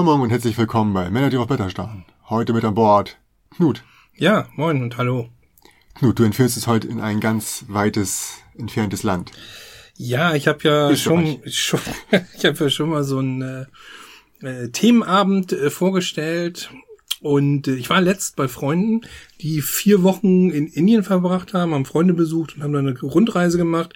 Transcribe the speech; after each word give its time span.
Moin 0.00 0.06
Moin 0.06 0.20
und 0.22 0.30
herzlich 0.30 0.56
willkommen 0.56 0.94
bei 0.94 1.10
Männer, 1.10 1.28
die 1.28 1.36
auf 1.36 1.50
Wetter 1.50 1.68
starren. 1.68 2.06
Heute 2.30 2.54
mit 2.54 2.64
an 2.64 2.72
Bord 2.72 3.18
Knut. 3.54 3.84
Ja, 4.16 4.48
moin 4.56 4.82
und 4.82 4.96
hallo. 4.96 5.28
Knut, 5.94 6.18
du 6.18 6.22
entführst 6.24 6.56
uns 6.56 6.66
heute 6.66 6.88
in 6.88 7.00
ein 7.02 7.20
ganz 7.20 7.66
weites, 7.68 8.38
entferntes 8.56 9.02
Land. 9.02 9.30
Ja, 9.98 10.34
ich 10.34 10.48
habe 10.48 10.58
ja 10.62 10.96
schon, 10.96 11.42
schon 11.44 11.80
ich 12.34 12.46
habe 12.46 12.56
ja 12.58 12.70
schon 12.70 12.88
mal 12.88 13.04
so 13.04 13.18
einen 13.18 13.42
äh, 14.40 14.46
äh, 14.46 14.70
Themenabend 14.70 15.52
äh, 15.52 15.68
vorgestellt 15.68 16.70
und 17.20 17.68
äh, 17.68 17.74
ich 17.74 17.90
war 17.90 18.00
letzt 18.00 18.36
bei 18.36 18.48
Freunden, 18.48 19.02
die 19.42 19.60
vier 19.60 20.02
Wochen 20.02 20.48
in 20.48 20.66
Indien 20.66 21.02
verbracht 21.02 21.52
haben, 21.52 21.74
haben 21.74 21.84
Freunde 21.84 22.14
besucht 22.14 22.56
und 22.56 22.62
haben 22.62 22.72
dann 22.72 22.88
eine 22.88 22.98
Rundreise 22.98 23.58
gemacht. 23.58 23.92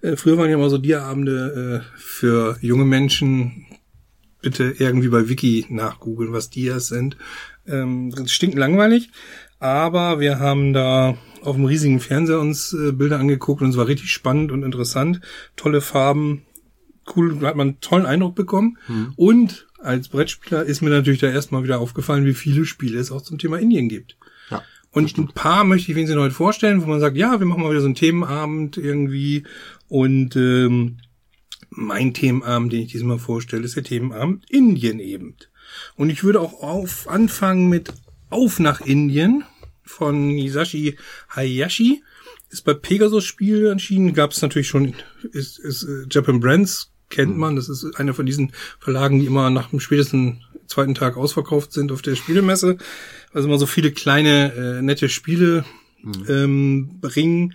Äh, 0.00 0.16
früher 0.16 0.38
waren 0.38 0.48
ja 0.48 0.54
immer 0.54 0.70
so 0.70 0.78
Dia-Abende 0.78 1.84
äh, 1.84 1.98
für 1.98 2.56
junge 2.62 2.86
Menschen. 2.86 3.66
Bitte 4.44 4.74
irgendwie 4.78 5.08
bei 5.08 5.28
Wiki 5.28 5.66
nachgoogeln, 5.70 6.32
was 6.32 6.50
Dias 6.50 6.88
sind. 6.88 7.16
Ähm, 7.66 8.12
stinkt 8.26 8.56
langweilig. 8.56 9.10
Aber 9.58 10.20
wir 10.20 10.38
haben 10.38 10.74
da 10.74 11.16
auf 11.42 11.56
dem 11.56 11.64
riesigen 11.64 11.98
Fernseher 11.98 12.40
uns 12.40 12.74
äh, 12.74 12.92
Bilder 12.92 13.18
angeguckt 13.18 13.62
und 13.62 13.70
es 13.70 13.76
war 13.76 13.88
richtig 13.88 14.10
spannend 14.10 14.52
und 14.52 14.62
interessant. 14.62 15.20
Tolle 15.56 15.80
Farben, 15.80 16.42
cool, 17.16 17.40
hat 17.40 17.56
man 17.56 17.68
einen 17.68 17.80
tollen 17.80 18.06
Eindruck 18.06 18.34
bekommen. 18.34 18.76
Mhm. 18.86 19.12
Und 19.16 19.66
als 19.78 20.08
Brettspieler 20.08 20.64
ist 20.64 20.82
mir 20.82 20.90
natürlich 20.90 21.20
da 21.20 21.28
erstmal 21.28 21.64
wieder 21.64 21.80
aufgefallen, 21.80 22.26
wie 22.26 22.34
viele 22.34 22.66
Spiele 22.66 22.98
es 22.98 23.10
auch 23.10 23.22
zum 23.22 23.38
Thema 23.38 23.58
Indien 23.58 23.88
gibt. 23.88 24.16
Ja, 24.50 24.62
und 24.94 25.18
ein 25.18 25.28
paar 25.28 25.64
möchte 25.64 25.90
ich 25.90 25.96
wenigstens 25.96 26.20
heute 26.20 26.34
vorstellen, 26.34 26.82
wo 26.82 26.86
man 26.86 27.00
sagt, 27.00 27.16
ja, 27.16 27.40
wir 27.40 27.46
machen 27.46 27.62
mal 27.62 27.70
wieder 27.70 27.80
so 27.80 27.86
einen 27.86 27.96
Themenabend 27.96 28.76
irgendwie. 28.76 29.42
Und 29.88 30.36
ähm, 30.36 30.98
mein 31.76 32.14
Themenabend, 32.14 32.72
den 32.72 32.82
ich 32.82 32.92
diesmal 32.92 33.18
vorstelle, 33.18 33.64
ist 33.64 33.76
der 33.76 33.84
Themenabend 33.84 34.48
Indien 34.50 35.00
eben. 35.00 35.36
Und 35.96 36.10
ich 36.10 36.24
würde 36.24 36.40
auch 36.40 36.62
auf 36.62 37.08
anfangen 37.08 37.68
mit 37.68 37.92
Auf 38.30 38.58
nach 38.58 38.80
Indien 38.80 39.44
von 39.82 40.30
Hisashi 40.30 40.96
Hayashi. 41.30 42.02
Ist 42.50 42.64
bei 42.64 42.74
Pegasus 42.74 43.24
Spiel 43.24 43.66
entschieden. 43.66 44.14
Gab 44.14 44.30
es 44.30 44.42
natürlich 44.42 44.68
schon, 44.68 44.94
ist, 45.32 45.58
ist 45.58 45.84
äh, 45.84 46.06
Japan 46.10 46.40
Brands, 46.40 46.92
kennt 47.10 47.32
mhm. 47.32 47.38
man. 47.38 47.56
Das 47.56 47.68
ist 47.68 47.96
einer 47.96 48.14
von 48.14 48.26
diesen 48.26 48.52
Verlagen, 48.78 49.20
die 49.20 49.26
immer 49.26 49.50
nach 49.50 49.70
dem 49.70 49.80
spätesten 49.80 50.42
zweiten 50.66 50.94
Tag 50.94 51.16
ausverkauft 51.16 51.72
sind 51.72 51.92
auf 51.92 52.02
der 52.02 52.14
Spielemesse. 52.14 52.78
Also 53.32 53.48
immer 53.48 53.58
so 53.58 53.66
viele 53.66 53.92
kleine, 53.92 54.52
äh, 54.54 54.82
nette 54.82 55.08
Spiele 55.08 55.64
mhm. 56.02 56.24
ähm, 56.28 57.00
bringen. 57.00 57.54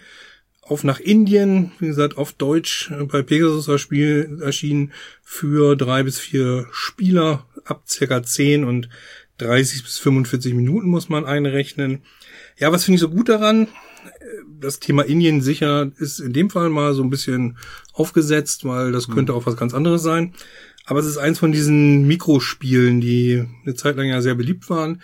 Auf 0.70 0.84
nach 0.84 1.00
Indien, 1.00 1.72
wie 1.80 1.88
gesagt, 1.88 2.16
auf 2.18 2.32
Deutsch 2.32 2.92
äh, 2.92 3.04
bei 3.04 3.24
Pegasus 3.24 3.68
erschienen 3.68 4.92
für 5.24 5.76
drei 5.76 6.04
bis 6.04 6.20
vier 6.20 6.68
Spieler 6.72 7.48
ab 7.66 7.84
circa 7.88 8.22
zehn 8.22 8.64
und 8.64 8.88
30 9.40 9.82
bis 9.84 9.98
45 9.98 10.54
Minuten 10.54 10.88
muss 10.88 11.10
man 11.10 11.26
einrechnen. 11.26 12.04
Ja, 12.58 12.72
was 12.72 12.84
finde 12.84 12.96
ich 12.96 13.02
so 13.02 13.10
gut 13.10 13.30
daran? 13.30 13.68
Das 14.60 14.80
Thema 14.80 15.04
Indien 15.04 15.42
sicher 15.42 15.92
ist 15.98 16.20
in 16.20 16.34
dem 16.34 16.52
Fall 16.52 16.70
mal 16.70 16.94
so 16.94 17.02
ein 17.02 17.10
bisschen 17.10 17.58
aufgesetzt, 17.94 18.64
weil 18.64 18.92
das 18.92 19.08
könnte 19.08 19.34
auch 19.34 19.48
was 19.48 19.58
ganz 19.58 19.74
anderes 19.74 20.04
sein. 20.04 20.36
Aber 20.86 21.00
es 21.00 21.08
ist 21.08 21.18
eins 21.18 21.40
von 21.40 21.52
diesen 21.52 22.06
Mikrospielen, 22.06 23.02
die 23.02 23.44
eine 23.64 23.74
Zeit 23.74 23.96
lang 23.96 24.08
ja 24.08 24.22
sehr 24.22 24.36
beliebt 24.36 24.70
waren. 24.70 25.02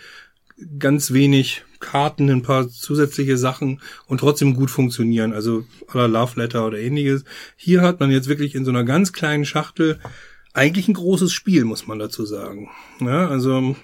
Ganz 0.78 1.12
wenig 1.12 1.64
Karten, 1.80 2.30
ein 2.30 2.42
paar 2.42 2.68
zusätzliche 2.68 3.36
Sachen 3.36 3.80
und 4.06 4.18
trotzdem 4.18 4.54
gut 4.54 4.70
funktionieren. 4.70 5.32
Also 5.32 5.64
aller 5.88 6.08
Love 6.08 6.40
Letter 6.40 6.66
oder 6.66 6.78
ähnliches. 6.78 7.24
Hier 7.56 7.82
hat 7.82 8.00
man 8.00 8.10
jetzt 8.10 8.28
wirklich 8.28 8.54
in 8.54 8.64
so 8.64 8.70
einer 8.70 8.84
ganz 8.84 9.12
kleinen 9.12 9.44
Schachtel 9.44 10.00
eigentlich 10.54 10.88
ein 10.88 10.94
großes 10.94 11.32
Spiel, 11.32 11.64
muss 11.64 11.86
man 11.86 11.98
dazu 11.98 12.24
sagen. 12.24 12.70
Ja, 13.00 13.28
also 13.28 13.76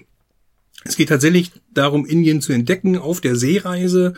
es 0.83 0.95
geht 0.95 1.09
tatsächlich 1.09 1.51
darum, 1.71 2.05
Indien 2.05 2.41
zu 2.41 2.51
entdecken 2.51 2.97
auf 2.97 3.21
der 3.21 3.35
Seereise. 3.35 4.15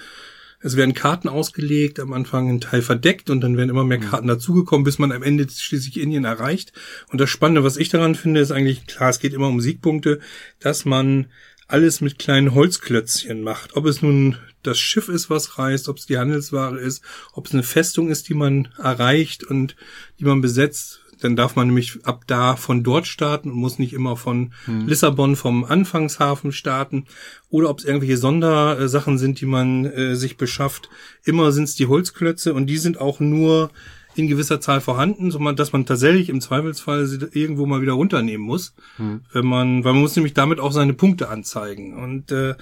Es 0.62 0.78
werden 0.78 0.96
Karten 0.96 1.28
ausgelegt, 1.28 2.00
am 2.00 2.14
Anfang 2.14 2.50
ein 2.50 2.62
Teil 2.62 2.82
verdeckt 2.82 3.30
und 3.30 3.42
dann 3.42 3.58
werden 3.58 3.70
immer 3.70 3.84
mehr 3.84 4.00
Karten 4.00 4.28
dazugekommen, 4.28 4.84
bis 4.84 4.98
man 4.98 5.12
am 5.12 5.22
Ende 5.22 5.48
schließlich 5.48 6.00
Indien 6.00 6.26
erreicht. 6.26 6.74
Und 7.12 7.22
das 7.22 7.30
Spannende, 7.30 7.64
was 7.64 7.78
ich 7.78 7.90
daran 7.90 8.16
finde, 8.16 8.40
ist 8.40 8.52
eigentlich, 8.52 8.88
klar, 8.88 9.10
es 9.10 9.20
geht 9.20 9.34
immer 9.34 9.50
um 9.50 9.62
Siegpunkte, 9.62 10.22
dass 10.60 10.86
man 10.86 11.28
alles 11.68 12.02
mit 12.02 12.20
kleinen 12.20 12.54
Holzklötzchen 12.54 13.42
macht. 13.42 13.76
Ob 13.76 13.86
es 13.86 14.02
nun 14.02 14.38
das 14.64 14.80
Schiff 14.80 15.10
ist, 15.10 15.30
was 15.30 15.58
reist, 15.58 15.90
ob 15.90 15.98
es 15.98 16.06
die 16.06 16.18
Handelsware 16.18 16.78
ist, 16.80 17.04
ob 17.34 17.48
es 17.48 17.54
eine 17.54 17.64
Festung 17.64 18.10
ist, 18.10 18.30
die 18.30 18.34
man 18.34 18.70
erreicht 18.78 19.44
und 19.44 19.76
die 20.20 20.26
man 20.26 20.42
besetzt, 20.42 21.02
dann 21.22 21.36
darf 21.36 21.56
man 21.56 21.68
nämlich 21.68 22.06
ab 22.06 22.24
da 22.28 22.56
von 22.56 22.84
dort 22.84 23.08
starten 23.08 23.52
und 23.52 23.58
muss 23.58 23.80
nicht 23.80 23.94
immer 23.94 24.18
von 24.18 24.54
hm. 24.66 24.88
Lissabon 24.88 25.36
vom 25.36 25.64
Anfangshafen 25.64 26.52
starten. 26.52 27.06
Oder 27.50 27.70
ob 27.70 27.80
es 27.80 27.86
irgendwelche 27.86 28.18
Sondersachen 28.18 29.18
sind, 29.18 29.40
die 29.40 29.46
man 29.46 29.86
äh, 29.86 30.16
sich 30.16 30.38
beschafft. 30.38 30.90
Immer 31.24 31.52
sind 31.52 31.66
es 31.66 31.76
die 31.76 31.88
Holzklötze 31.88 32.54
und 32.54 32.68
die 32.68 32.78
sind 32.78 33.00
auch 33.00 33.20
nur 33.20 33.72
in 34.16 34.28
gewisser 34.28 34.62
Zahl 34.62 34.82
vorhanden, 34.82 35.32
so 35.32 35.40
dass 35.52 35.74
man 35.74 35.86
tatsächlich 35.86 36.30
im 36.30 36.42
Zweifelsfall 36.42 37.06
sie 37.06 37.20
irgendwo 37.32 37.66
mal 37.66 37.82
wieder 37.82 37.94
runternehmen 37.94 38.46
muss, 38.46 38.74
hm. 38.98 39.22
wenn 39.34 39.46
man, 39.46 39.84
weil 39.84 39.94
man 39.94 40.02
muss 40.02 40.16
nämlich 40.16 40.34
damit 40.34 40.60
auch 40.60 40.72
seine 40.72 40.94
Punkte 40.94 41.30
anzeigen. 41.30 41.94
Und 41.94 42.32
äh, 42.32 42.56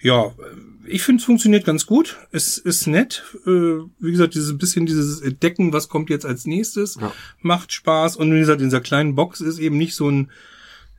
ja, 0.00 0.32
ich 0.86 1.02
finde, 1.02 1.20
es 1.20 1.26
funktioniert 1.26 1.64
ganz 1.64 1.86
gut. 1.86 2.16
Es 2.32 2.58
ist 2.58 2.86
nett. 2.86 3.24
Äh, 3.46 3.50
wie 3.50 4.10
gesagt, 4.10 4.34
dieses 4.34 4.56
bisschen 4.58 4.86
dieses 4.86 5.20
Entdecken, 5.20 5.72
was 5.72 5.88
kommt 5.88 6.10
jetzt 6.10 6.26
als 6.26 6.46
nächstes, 6.46 6.96
ja. 7.00 7.12
macht 7.40 7.72
Spaß. 7.72 8.16
Und 8.16 8.32
wie 8.34 8.40
gesagt, 8.40 8.60
in 8.60 8.68
dieser 8.68 8.80
kleinen 8.80 9.14
Box 9.14 9.40
ist 9.40 9.58
eben 9.58 9.78
nicht 9.78 9.94
so 9.94 10.10
ein 10.10 10.30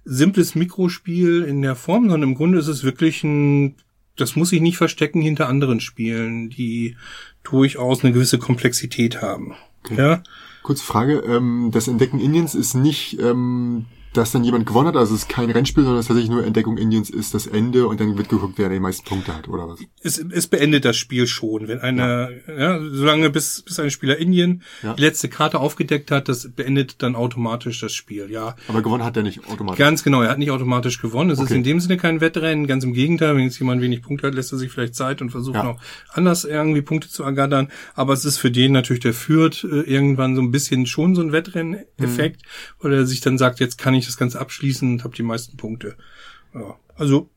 simples 0.05 0.55
Mikrospiel 0.55 1.43
in 1.43 1.61
der 1.61 1.75
Form, 1.75 2.09
sondern 2.09 2.29
im 2.29 2.35
Grunde 2.35 2.59
ist 2.59 2.67
es 2.67 2.83
wirklich 2.83 3.23
ein 3.23 3.75
das 4.17 4.35
muss 4.35 4.51
ich 4.51 4.61
nicht 4.61 4.77
verstecken 4.77 5.21
hinter 5.21 5.47
anderen 5.47 5.79
Spielen, 5.79 6.49
die 6.49 6.97
durchaus 7.43 8.03
eine 8.03 8.11
gewisse 8.11 8.39
Komplexität 8.39 9.21
haben. 9.21 9.53
Ja. 9.95 10.21
Kurze 10.63 10.83
Frage, 10.83 11.19
ähm, 11.19 11.69
das 11.71 11.87
Entdecken 11.87 12.19
Indiens 12.19 12.55
ist 12.55 12.73
nicht 12.73 13.19
ähm, 13.21 13.85
dass 14.17 14.31
dann 14.31 14.43
jemand 14.43 14.65
gewonnen 14.65 14.87
hat. 14.87 14.95
Also 14.95 15.13
es 15.13 15.21
ist 15.21 15.29
kein 15.29 15.51
Rennspiel, 15.51 15.83
sondern 15.83 15.99
es 15.99 16.07
tatsächlich 16.07 16.31
nur 16.31 16.43
Entdeckung 16.43 16.77
Indiens 16.77 17.09
ist 17.09 17.33
das 17.33 17.45
Ende 17.45 17.87
und 17.87 17.99
dann 17.99 18.17
wird 18.17 18.29
geguckt, 18.29 18.55
wer 18.57 18.69
die 18.69 18.79
meisten 18.79 19.05
Punkte 19.05 19.35
hat 19.35 19.47
oder 19.47 19.67
was. 19.67 19.79
Es, 20.01 20.17
es 20.17 20.47
beendet 20.47 20.85
das 20.85 20.97
Spiel 20.97 21.27
schon, 21.27 21.67
wenn 21.67 21.79
einer, 21.79 22.29
ja. 22.47 22.77
ja 22.77 22.79
solange 22.91 23.29
bis, 23.29 23.61
bis 23.61 23.79
ein 23.79 23.91
Spieler 23.91 24.17
Indien 24.17 24.63
ja. 24.81 24.93
die 24.93 25.01
letzte 25.01 25.29
Karte 25.29 25.59
aufgedeckt 25.59 26.09
hat, 26.09 26.29
das 26.29 26.49
beendet 26.49 27.03
dann 27.03 27.15
automatisch 27.15 27.79
das 27.79 27.93
Spiel, 27.93 28.31
ja. 28.31 28.55
Aber 28.67 28.81
gewonnen 28.81 29.03
hat 29.03 29.15
er 29.15 29.23
nicht 29.23 29.47
automatisch. 29.47 29.77
Ganz 29.77 30.03
genau, 30.03 30.23
er 30.23 30.31
hat 30.31 30.39
nicht 30.39 30.51
automatisch 30.51 30.99
gewonnen. 30.99 31.29
Es 31.29 31.39
okay. 31.39 31.49
ist 31.49 31.55
in 31.55 31.63
dem 31.63 31.79
Sinne 31.79 31.97
kein 31.97 32.19
Wettrennen, 32.19 32.65
ganz 32.65 32.83
im 32.83 32.93
Gegenteil, 32.93 33.35
wenn 33.35 33.43
jetzt 33.43 33.59
jemand 33.59 33.81
wenig 33.81 34.01
Punkte 34.01 34.27
hat, 34.27 34.33
lässt 34.33 34.51
er 34.51 34.57
sich 34.57 34.71
vielleicht 34.71 34.95
Zeit 34.95 35.21
und 35.21 35.29
versucht 35.29 35.57
ja. 35.57 35.63
noch 35.63 35.79
anders 36.11 36.43
irgendwie 36.43 36.81
Punkte 36.81 37.09
zu 37.09 37.23
ergattern. 37.23 37.69
Aber 37.93 38.13
es 38.13 38.25
ist 38.25 38.39
für 38.39 38.49
den 38.49 38.71
natürlich, 38.71 39.01
der 39.01 39.13
führt 39.13 39.63
äh, 39.63 39.81
irgendwann 39.81 40.35
so 40.35 40.41
ein 40.41 40.49
bisschen 40.49 40.87
schon 40.87 41.13
so 41.13 41.21
ein 41.21 41.31
Wettrennen-Effekt, 41.31 42.41
mhm. 42.41 42.83
weil 42.83 42.93
er 42.93 43.05
sich 43.05 43.21
dann 43.21 43.37
sagt, 43.37 43.59
jetzt 43.59 43.77
kann 43.77 43.93
ich 43.93 44.06
das 44.07 44.17
Ganze 44.17 44.39
abschließen 44.39 44.89
und 44.91 45.03
habe 45.03 45.15
die 45.15 45.23
meisten 45.23 45.57
Punkte. 45.57 45.97
Ja, 46.53 46.75
also 46.95 47.29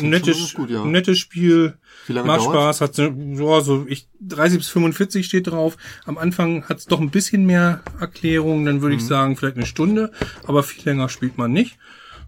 nettes, 0.00 0.54
gut, 0.54 0.70
ja. 0.70 0.84
nettes 0.84 1.18
Spiel, 1.18 1.74
macht 2.08 2.42
Spaß, 2.42 2.80
hat 2.80 2.94
so, 2.94 3.60
so 3.60 3.86
ich 3.88 4.08
30 4.20 4.58
bis 4.58 4.68
45 4.68 5.26
steht 5.26 5.46
drauf. 5.46 5.76
Am 6.04 6.18
Anfang 6.18 6.64
hat 6.68 6.78
es 6.78 6.86
doch 6.86 7.00
ein 7.00 7.10
bisschen 7.10 7.46
mehr 7.46 7.82
Erklärung, 8.00 8.64
dann 8.64 8.82
würde 8.82 8.94
mhm. 8.94 9.00
ich 9.00 9.06
sagen 9.06 9.36
vielleicht 9.36 9.56
eine 9.56 9.66
Stunde, 9.66 10.12
aber 10.46 10.62
viel 10.62 10.84
länger 10.84 11.08
spielt 11.08 11.38
man 11.38 11.52
nicht. 11.52 11.78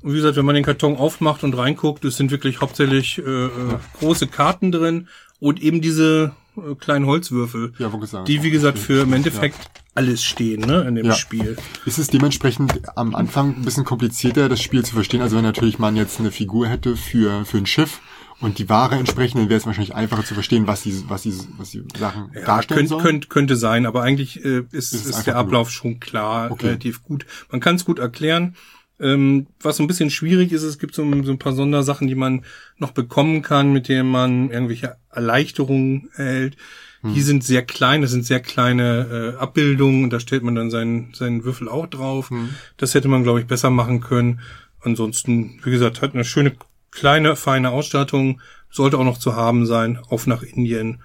Und 0.03 0.13
wie 0.13 0.17
gesagt, 0.17 0.37
wenn 0.37 0.45
man 0.45 0.57
den 0.57 0.65
Karton 0.65 0.97
aufmacht 0.97 1.45
und 1.45 1.57
reinguckt, 1.57 2.05
es 2.05 2.17
sind 2.17 2.31
wirklich 2.31 2.61
hauptsächlich 2.61 3.19
äh, 3.19 3.23
äh 3.47 3.51
große 3.99 4.27
Karten 4.27 4.73
drin 4.73 5.09
und 5.39 5.63
eben 5.63 5.81
diese 5.81 6.33
äh, 6.57 6.75
kleinen 6.75 7.07
Holzwürfel, 7.07 7.73
ja, 7.79 7.91
sagen, 8.07 8.25
die 8.25 8.43
wie 8.43 8.51
gesagt 8.51 8.79
für 8.79 9.03
im 9.03 9.13
Endeffekt 9.13 9.59
ja. 9.59 9.83
alles 9.95 10.23
stehen 10.23 10.61
ne, 10.61 10.83
in 10.83 10.95
dem 10.95 11.07
ja. 11.07 11.15
Spiel. 11.15 11.57
Ist 11.87 11.99
es 11.99 12.09
dementsprechend 12.09 12.97
am 12.97 13.15
Anfang 13.15 13.57
ein 13.57 13.63
bisschen 13.63 13.85
komplizierter, 13.85 14.49
das 14.49 14.61
Spiel 14.61 14.85
zu 14.85 14.95
verstehen? 14.95 15.23
Also 15.23 15.37
wenn 15.37 15.45
natürlich 15.45 15.79
man 15.79 15.97
jetzt 15.97 16.21
eine 16.21 16.31
Figur 16.31 16.69
hätte 16.69 16.97
für, 16.97 17.45
für 17.45 17.59
ein 17.59 17.67
Schiff 17.67 18.01
und 18.41 18.59
die 18.59 18.69
Ware 18.69 18.97
entsprechend, 18.97 19.41
dann 19.41 19.49
wäre 19.49 19.59
es 19.59 19.67
wahrscheinlich 19.67 19.95
einfacher 19.95 20.25
zu 20.25 20.35
verstehen, 20.35 20.67
was 20.67 20.83
die, 20.83 21.05
was 21.09 21.23
die, 21.23 21.35
was 21.57 21.71
die 21.71 21.85
Sachen 21.97 22.31
ja, 22.35 22.45
darstellen 22.45 22.81
könnt, 22.81 22.89
sollen. 22.89 23.03
Könnte, 23.03 23.29
könnte 23.29 23.57
sein, 23.57 23.87
aber 23.87 24.03
eigentlich 24.03 24.45
äh, 24.45 24.65
ist, 24.73 24.93
ist, 24.93 25.07
ist 25.07 25.27
der 25.27 25.37
Ablauf 25.37 25.69
nur. 25.69 25.73
schon 25.73 26.01
klar, 26.01 26.51
okay. 26.51 26.67
relativ 26.67 27.03
gut. 27.03 27.25
Man 27.51 27.61
kann 27.61 27.77
es 27.77 27.85
gut 27.85 27.99
erklären. 27.99 28.57
Ähm, 29.03 29.49
was 29.61 29.77
so 29.77 29.83
ein 29.83 29.89
bisschen 29.89 30.11
schwierig 30.11 30.53
ist, 30.53 30.63
es 30.63 30.79
gibt 30.79 30.95
so, 30.95 31.03
so, 31.25 31.33
ein 31.33 31.39
paar 31.39 31.55
Sondersachen, 31.55 32.07
die 32.07 32.15
man 32.15 32.45
noch 32.79 32.93
bekommen 32.93 33.43
kann, 33.43 33.73
mit 33.73 33.89
denen 33.89 34.09
man 34.09 34.51
irgendwelche 34.51 34.97
Erleichterungen 35.11 36.09
erhält. 36.15 36.57
Hm. 37.01 37.15
Die 37.15 37.21
sind 37.21 37.43
sehr 37.43 37.63
klein, 37.63 38.01
das 38.01 38.13
sind 38.13 38.25
sehr 38.25 38.39
kleine 38.39 39.35
äh, 39.37 39.41
Abbildungen, 39.41 40.09
da 40.09 40.21
stellt 40.21 40.45
man 40.45 40.55
dann 40.55 40.71
seinen, 40.71 41.13
seinen 41.15 41.43
Würfel 41.43 41.69
auch 41.69 41.87
drauf. 41.87 42.31
Hm. 42.31 42.51
Das 42.77 42.95
hätte 42.95 43.09
man, 43.09 43.25
glaube 43.25 43.41
ich, 43.41 43.47
besser 43.47 43.71
machen 43.71 44.01
können. 44.01 44.41
Ansonsten, 44.81 45.61
wie 45.65 45.73
gesagt, 45.73 46.01
hat 46.01 46.15
eine 46.15 46.25
schöne, 46.25 46.53
kleine, 46.93 47.35
feine 47.35 47.71
Ausstattung, 47.71 48.41
sollte 48.71 48.99
auch 48.99 49.05
noch 49.05 49.19
zu 49.19 49.35
haben 49.35 49.67
sein, 49.67 49.99
auf 50.09 50.29
nach 50.29 50.45
Indien. 50.45 51.03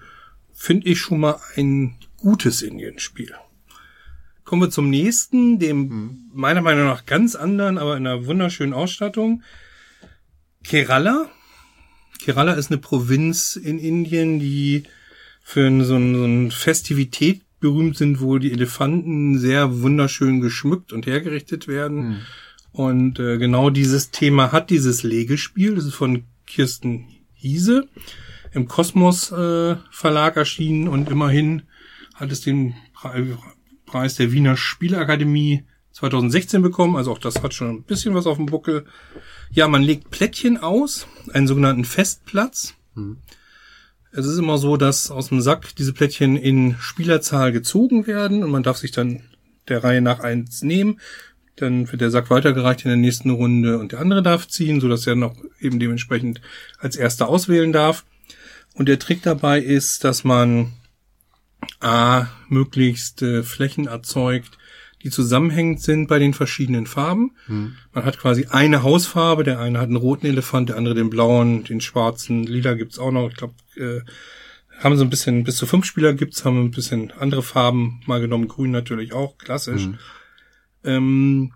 Finde 0.52 0.86
ich 0.86 1.00
schon 1.00 1.20
mal 1.20 1.36
ein 1.56 1.96
gutes 2.16 2.62
Indien-Spiel. 2.62 3.34
Kommen 4.48 4.62
wir 4.62 4.70
zum 4.70 4.88
nächsten, 4.88 5.58
dem 5.58 6.30
meiner 6.32 6.62
Meinung 6.62 6.86
nach 6.86 7.04
ganz 7.04 7.34
anderen, 7.34 7.76
aber 7.76 7.98
in 7.98 8.06
einer 8.06 8.24
wunderschönen 8.24 8.72
Ausstattung. 8.72 9.42
Kerala. 10.64 11.28
Kerala 12.22 12.54
ist 12.54 12.70
eine 12.70 12.80
Provinz 12.80 13.56
in 13.56 13.78
Indien, 13.78 14.40
die 14.40 14.84
für 15.42 15.64
so, 15.84 15.96
ein, 15.96 16.14
so 16.14 16.24
eine 16.24 16.50
Festivität 16.50 17.42
berühmt 17.60 17.98
sind, 17.98 18.22
wo 18.22 18.38
die 18.38 18.50
Elefanten 18.50 19.38
sehr 19.38 19.82
wunderschön 19.82 20.40
geschmückt 20.40 20.94
und 20.94 21.04
hergerichtet 21.04 21.68
werden. 21.68 22.02
Hm. 22.02 22.16
Und 22.72 23.18
äh, 23.18 23.36
genau 23.36 23.68
dieses 23.68 24.12
Thema 24.12 24.50
hat 24.50 24.70
dieses 24.70 25.02
Legespiel. 25.02 25.74
Das 25.74 25.84
ist 25.84 25.94
von 25.94 26.24
Kirsten 26.46 27.04
Hiese 27.34 27.86
im 28.52 28.66
Kosmos 28.66 29.30
äh, 29.30 29.76
Verlag 29.90 30.38
erschienen 30.38 30.88
und 30.88 31.10
immerhin 31.10 31.64
hat 32.14 32.32
es 32.32 32.40
den 32.40 32.74
Preis 33.88 34.14
der 34.14 34.32
Wiener 34.32 34.56
Spielakademie 34.56 35.64
2016 35.92 36.62
bekommen. 36.62 36.96
Also 36.96 37.12
auch 37.12 37.18
das 37.18 37.42
hat 37.42 37.54
schon 37.54 37.68
ein 37.70 37.82
bisschen 37.82 38.14
was 38.14 38.26
auf 38.26 38.36
dem 38.36 38.46
Buckel. 38.46 38.84
Ja, 39.50 39.66
man 39.66 39.82
legt 39.82 40.10
Plättchen 40.10 40.58
aus, 40.58 41.06
einen 41.32 41.48
sogenannten 41.48 41.84
Festplatz. 41.84 42.74
Es 44.12 44.26
ist 44.26 44.38
immer 44.38 44.58
so, 44.58 44.76
dass 44.76 45.10
aus 45.10 45.28
dem 45.28 45.40
Sack 45.40 45.74
diese 45.76 45.92
Plättchen 45.92 46.36
in 46.36 46.76
Spielerzahl 46.78 47.52
gezogen 47.52 48.06
werden 48.06 48.44
und 48.44 48.50
man 48.50 48.62
darf 48.62 48.76
sich 48.76 48.92
dann 48.92 49.22
der 49.68 49.84
Reihe 49.84 50.00
nach 50.00 50.20
eins 50.20 50.62
nehmen. 50.62 51.00
Dann 51.56 51.90
wird 51.90 52.00
der 52.00 52.10
Sack 52.10 52.30
weitergereicht 52.30 52.84
in 52.84 52.90
der 52.90 52.96
nächsten 52.96 53.30
Runde 53.30 53.78
und 53.78 53.92
der 53.92 54.00
andere 54.00 54.22
darf 54.22 54.46
ziehen, 54.46 54.80
sodass 54.80 55.06
er 55.06 55.16
noch 55.16 55.34
eben 55.60 55.80
dementsprechend 55.80 56.40
als 56.78 56.96
erster 56.96 57.28
auswählen 57.28 57.72
darf. 57.72 58.04
Und 58.74 58.88
der 58.88 58.98
Trick 58.98 59.22
dabei 59.22 59.60
ist, 59.60 60.04
dass 60.04 60.22
man 60.22 60.72
A, 61.80 62.26
möglichst 62.48 63.22
äh, 63.22 63.42
Flächen 63.42 63.86
erzeugt, 63.86 64.58
die 65.02 65.10
zusammenhängend 65.10 65.80
sind 65.80 66.08
bei 66.08 66.18
den 66.18 66.34
verschiedenen 66.34 66.86
Farben. 66.86 67.36
Man 67.92 68.04
hat 68.04 68.18
quasi 68.18 68.46
eine 68.50 68.82
Hausfarbe, 68.82 69.44
der 69.44 69.60
eine 69.60 69.78
hat 69.78 69.86
einen 69.86 69.96
roten 69.96 70.26
Elefant, 70.26 70.70
der 70.70 70.76
andere 70.76 70.94
den 70.94 71.10
blauen, 71.10 71.62
den 71.64 71.80
schwarzen, 71.80 72.44
lila 72.44 72.74
gibt's 72.74 72.98
auch 72.98 73.12
noch. 73.12 73.28
Ich 73.30 73.36
glaube, 73.36 73.54
äh, 73.76 74.00
haben 74.80 74.96
so 74.96 75.04
ein 75.04 75.10
bisschen, 75.10 75.44
bis 75.44 75.56
zu 75.56 75.66
fünf 75.66 75.84
Spieler 75.84 76.14
gibt's, 76.14 76.44
haben 76.44 76.64
ein 76.64 76.70
bisschen 76.70 77.12
andere 77.12 77.42
Farben 77.42 78.00
mal 78.06 78.20
genommen, 78.20 78.48
grün 78.48 78.70
natürlich 78.70 79.12
auch, 79.12 79.38
klassisch. 79.38 79.88
Ähm, 80.84 81.52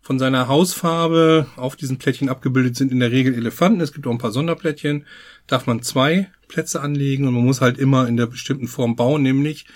von 0.00 0.18
seiner 0.20 0.46
Hausfarbe 0.46 1.48
auf 1.56 1.74
diesen 1.74 1.98
Plättchen 1.98 2.28
abgebildet 2.28 2.76
sind 2.76 2.92
in 2.92 3.00
der 3.00 3.10
Regel 3.10 3.34
Elefanten. 3.34 3.80
Es 3.80 3.92
gibt 3.92 4.06
auch 4.06 4.12
ein 4.12 4.18
paar 4.18 4.30
Sonderplättchen. 4.30 5.04
Darf 5.48 5.66
man 5.66 5.82
zwei 5.82 6.30
Plätze 6.48 6.80
anlegen 6.80 7.26
und 7.26 7.34
man 7.34 7.44
muss 7.44 7.60
halt 7.60 7.78
immer 7.78 8.08
in 8.08 8.16
der 8.16 8.26
bestimmten 8.26 8.68
Form 8.68 8.96
bauen, 8.96 9.22
nämlich 9.22 9.66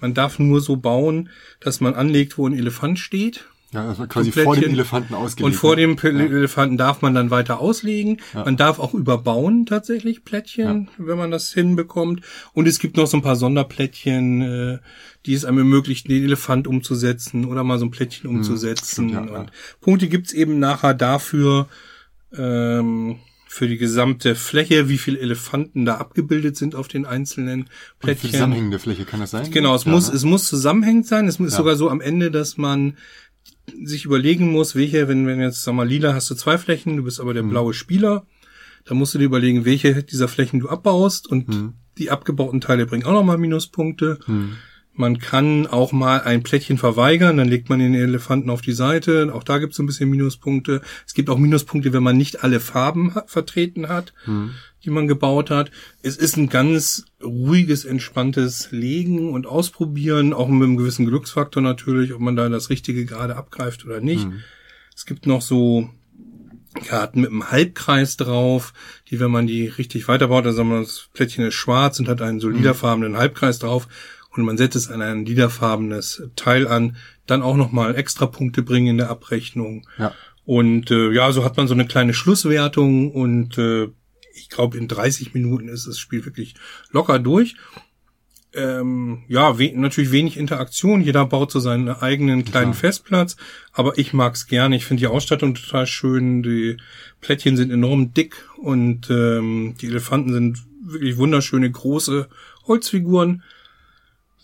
man 0.00 0.14
darf 0.14 0.38
nur 0.38 0.60
so 0.60 0.76
bauen, 0.76 1.28
dass 1.60 1.80
man 1.80 1.94
anlegt, 1.94 2.38
wo 2.38 2.46
ein 2.46 2.56
Elefant 2.56 2.98
steht. 2.98 3.46
Ja, 3.72 3.96
war 3.96 4.08
quasi 4.08 4.32
Plättchen. 4.32 4.44
vor 4.44 4.56
dem 4.56 4.72
Elefanten 4.72 5.14
ausgelegt. 5.14 5.46
Und 5.46 5.52
vor 5.56 5.76
ne? 5.76 5.82
dem 5.82 5.94
Pe- 5.94 6.10
Elefanten 6.10 6.76
darf 6.76 7.02
man 7.02 7.14
dann 7.14 7.30
weiter 7.30 7.60
auslegen. 7.60 8.16
Ja. 8.34 8.44
Man 8.44 8.56
darf 8.56 8.80
auch 8.80 8.94
überbauen 8.94 9.64
tatsächlich 9.64 10.24
Plättchen, 10.24 10.88
wenn 10.98 11.16
man 11.16 11.30
das 11.30 11.52
hinbekommt. 11.52 12.22
Und 12.52 12.66
es 12.66 12.80
gibt 12.80 12.96
noch 12.96 13.06
so 13.06 13.16
ein 13.18 13.22
paar 13.22 13.36
Sonderplättchen, 13.36 14.42
äh, 14.42 14.78
die 15.24 15.34
es 15.34 15.44
einem 15.44 15.58
ermöglichen, 15.58 16.08
den 16.08 16.24
Elefant 16.24 16.66
umzusetzen 16.66 17.44
oder 17.44 17.62
mal 17.62 17.78
so 17.78 17.84
ein 17.84 17.92
Plättchen 17.92 18.28
umzusetzen. 18.28 19.04
Hm, 19.04 19.10
stimmt, 19.10 19.28
ja, 19.28 19.34
ja. 19.34 19.40
Und 19.42 19.52
Punkte 19.80 20.08
gibt's 20.08 20.32
eben 20.32 20.58
nachher 20.58 20.94
dafür, 20.94 21.68
ähm, 22.36 23.20
für 23.52 23.66
die 23.66 23.78
gesamte 23.78 24.36
Fläche, 24.36 24.88
wie 24.88 24.96
viele 24.96 25.18
Elefanten 25.18 25.84
da 25.84 25.96
abgebildet 25.96 26.56
sind 26.56 26.76
auf 26.76 26.86
den 26.86 27.04
einzelnen 27.04 27.62
Und 27.62 27.68
Plättchen. 27.98 28.30
zusammenhängende 28.30 28.78
Fläche 28.78 29.04
kann 29.04 29.18
das 29.18 29.32
sein? 29.32 29.50
Genau, 29.50 29.74
es 29.74 29.84
Ja, 29.86 29.90
muss, 29.90 30.08
ne? 30.08 30.14
es 30.14 30.24
muss 30.24 30.44
zusammenhängend 30.46 31.08
sein. 31.08 31.26
Es 31.26 31.40
ist 31.40 31.50
Ja. 31.50 31.56
sogar 31.58 31.74
so 31.74 31.90
am 31.90 32.00
Ende, 32.00 32.30
dass 32.30 32.56
man 32.58 32.96
sich 33.84 34.04
überlegen 34.04 34.52
muss, 34.52 34.76
welche, 34.76 35.08
wenn, 35.08 35.26
wenn 35.26 35.40
jetzt, 35.40 35.64
sag 35.64 35.74
mal, 35.74 35.86
lila 35.88 36.14
hast 36.14 36.30
du 36.30 36.36
zwei 36.36 36.58
Flächen, 36.58 36.96
du 36.96 37.02
bist 37.02 37.18
aber 37.18 37.34
der 37.34 37.42
blaue 37.42 37.74
Spieler, 37.74 38.24
dann 38.84 38.96
musst 38.98 39.14
du 39.14 39.18
dir 39.18 39.24
überlegen, 39.24 39.64
welche 39.64 40.04
dieser 40.04 40.28
Flächen 40.28 40.60
du 40.60 40.68
abbaust 40.68 41.26
und 41.26 41.48
Mhm. 41.48 41.72
die 41.98 42.10
abgebauten 42.10 42.60
Teile 42.60 42.86
bringen 42.86 43.04
auch 43.04 43.12
nochmal 43.12 43.36
Minuspunkte. 43.38 44.20
Man 44.92 45.18
kann 45.18 45.66
auch 45.66 45.92
mal 45.92 46.20
ein 46.22 46.42
Plättchen 46.42 46.76
verweigern, 46.76 47.36
dann 47.38 47.48
legt 47.48 47.68
man 47.70 47.78
den 47.78 47.94
Elefanten 47.94 48.50
auf 48.50 48.60
die 48.60 48.72
Seite. 48.72 49.32
Auch 49.32 49.44
da 49.44 49.58
gibt 49.58 49.72
es 49.72 49.78
ein 49.78 49.86
bisschen 49.86 50.10
Minuspunkte. 50.10 50.82
Es 51.06 51.14
gibt 51.14 51.30
auch 51.30 51.38
Minuspunkte, 51.38 51.92
wenn 51.92 52.02
man 52.02 52.16
nicht 52.18 52.42
alle 52.44 52.60
Farben 52.60 53.14
ha- 53.14 53.24
vertreten 53.26 53.88
hat, 53.88 54.12
die 54.84 54.90
man 54.90 55.08
gebaut 55.08 55.48
hat. 55.50 55.70
Es 56.02 56.16
ist 56.16 56.36
ein 56.36 56.48
ganz 56.48 57.04
ruhiges, 57.22 57.84
entspanntes 57.84 58.72
Legen 58.72 59.30
und 59.32 59.46
Ausprobieren, 59.46 60.32
auch 60.34 60.48
mit 60.48 60.64
einem 60.64 60.76
gewissen 60.76 61.06
Glücksfaktor 61.06 61.62
natürlich, 61.62 62.12
ob 62.12 62.20
man 62.20 62.36
da 62.36 62.48
das 62.48 62.68
Richtige 62.68 63.06
gerade 63.06 63.36
abgreift 63.36 63.84
oder 63.86 64.00
nicht. 64.00 64.26
Es 64.94 65.06
gibt 65.06 65.26
noch 65.26 65.40
so 65.40 65.88
Karten 66.84 67.22
mit 67.22 67.30
einem 67.30 67.50
Halbkreis 67.50 68.16
drauf, 68.16 68.72
die, 69.10 69.18
wenn 69.18 69.30
man 69.30 69.46
die 69.46 69.66
richtig 69.66 70.06
weiterbaut, 70.08 70.46
also 70.46 70.62
das 70.64 71.08
Plättchen 71.12 71.44
ist 71.44 71.54
schwarz 71.54 71.98
und 72.00 72.08
hat 72.08 72.22
einen 72.22 72.38
so 72.40 72.48
lilafarbenen 72.48 73.16
Halbkreis 73.16 73.58
drauf 73.58 73.88
und 74.30 74.44
man 74.44 74.56
setzt 74.56 74.76
es 74.76 74.90
an 74.90 75.02
ein 75.02 75.24
lilafarbenes 75.24 76.22
Teil 76.36 76.68
an, 76.68 76.96
dann 77.26 77.42
auch 77.42 77.56
nochmal 77.56 77.96
extra 77.96 78.26
Punkte 78.26 78.62
bringen 78.62 78.88
in 78.88 78.98
der 78.98 79.10
Abrechnung. 79.10 79.86
Ja. 79.98 80.14
Und 80.44 80.90
äh, 80.90 81.12
ja, 81.12 81.32
so 81.32 81.44
hat 81.44 81.56
man 81.56 81.68
so 81.68 81.74
eine 81.74 81.86
kleine 81.86 82.14
Schlusswertung 82.14 83.12
und 83.12 83.58
äh, 83.58 83.88
ich 84.34 84.48
glaube, 84.48 84.78
in 84.78 84.88
30 84.88 85.34
Minuten 85.34 85.68
ist 85.68 85.86
das 85.86 85.98
Spiel 85.98 86.24
wirklich 86.24 86.54
locker 86.90 87.18
durch. 87.18 87.56
Ähm, 88.52 89.22
ja, 89.28 89.58
we 89.58 89.70
natürlich 89.74 90.10
wenig 90.10 90.36
Interaktion. 90.36 91.02
Jeder 91.02 91.24
baut 91.24 91.52
so 91.52 91.60
seinen 91.60 91.88
eigenen 91.88 92.44
kleinen 92.44 92.74
Festplatz. 92.74 93.36
Aber 93.72 93.96
ich 93.98 94.12
mag's 94.12 94.48
gerne. 94.48 94.74
Ich 94.74 94.86
finde 94.86 95.00
die 95.00 95.06
Ausstattung 95.06 95.54
total 95.54 95.86
schön. 95.86 96.42
Die 96.42 96.76
Plättchen 97.20 97.56
sind 97.56 97.70
enorm 97.70 98.12
dick 98.12 98.48
und 98.58 99.08
ähm, 99.10 99.76
die 99.80 99.86
Elefanten 99.86 100.32
sind 100.32 100.58
wirklich 100.82 101.16
wunderschöne 101.16 101.70
große 101.70 102.28
Holzfiguren. 102.66 103.44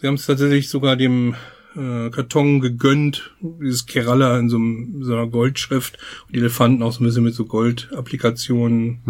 Sie 0.00 0.06
haben 0.06 0.14
es 0.14 0.26
tatsächlich 0.26 0.68
sogar 0.68 0.96
dem 0.96 1.34
äh, 1.74 2.10
Karton 2.10 2.60
gegönnt, 2.60 3.34
dieses 3.40 3.86
Kerala 3.86 4.38
in 4.38 4.48
so, 4.48 4.56
einem, 4.56 5.02
so 5.02 5.14
einer 5.14 5.26
Goldschrift 5.26 5.98
und 6.26 6.36
die 6.36 6.40
Elefanten 6.40 6.82
auch 6.82 6.92
so 6.92 7.02
ein 7.02 7.06
bisschen 7.06 7.24
mit 7.24 7.34
so 7.34 7.44
Goldapplikationen 7.46 9.00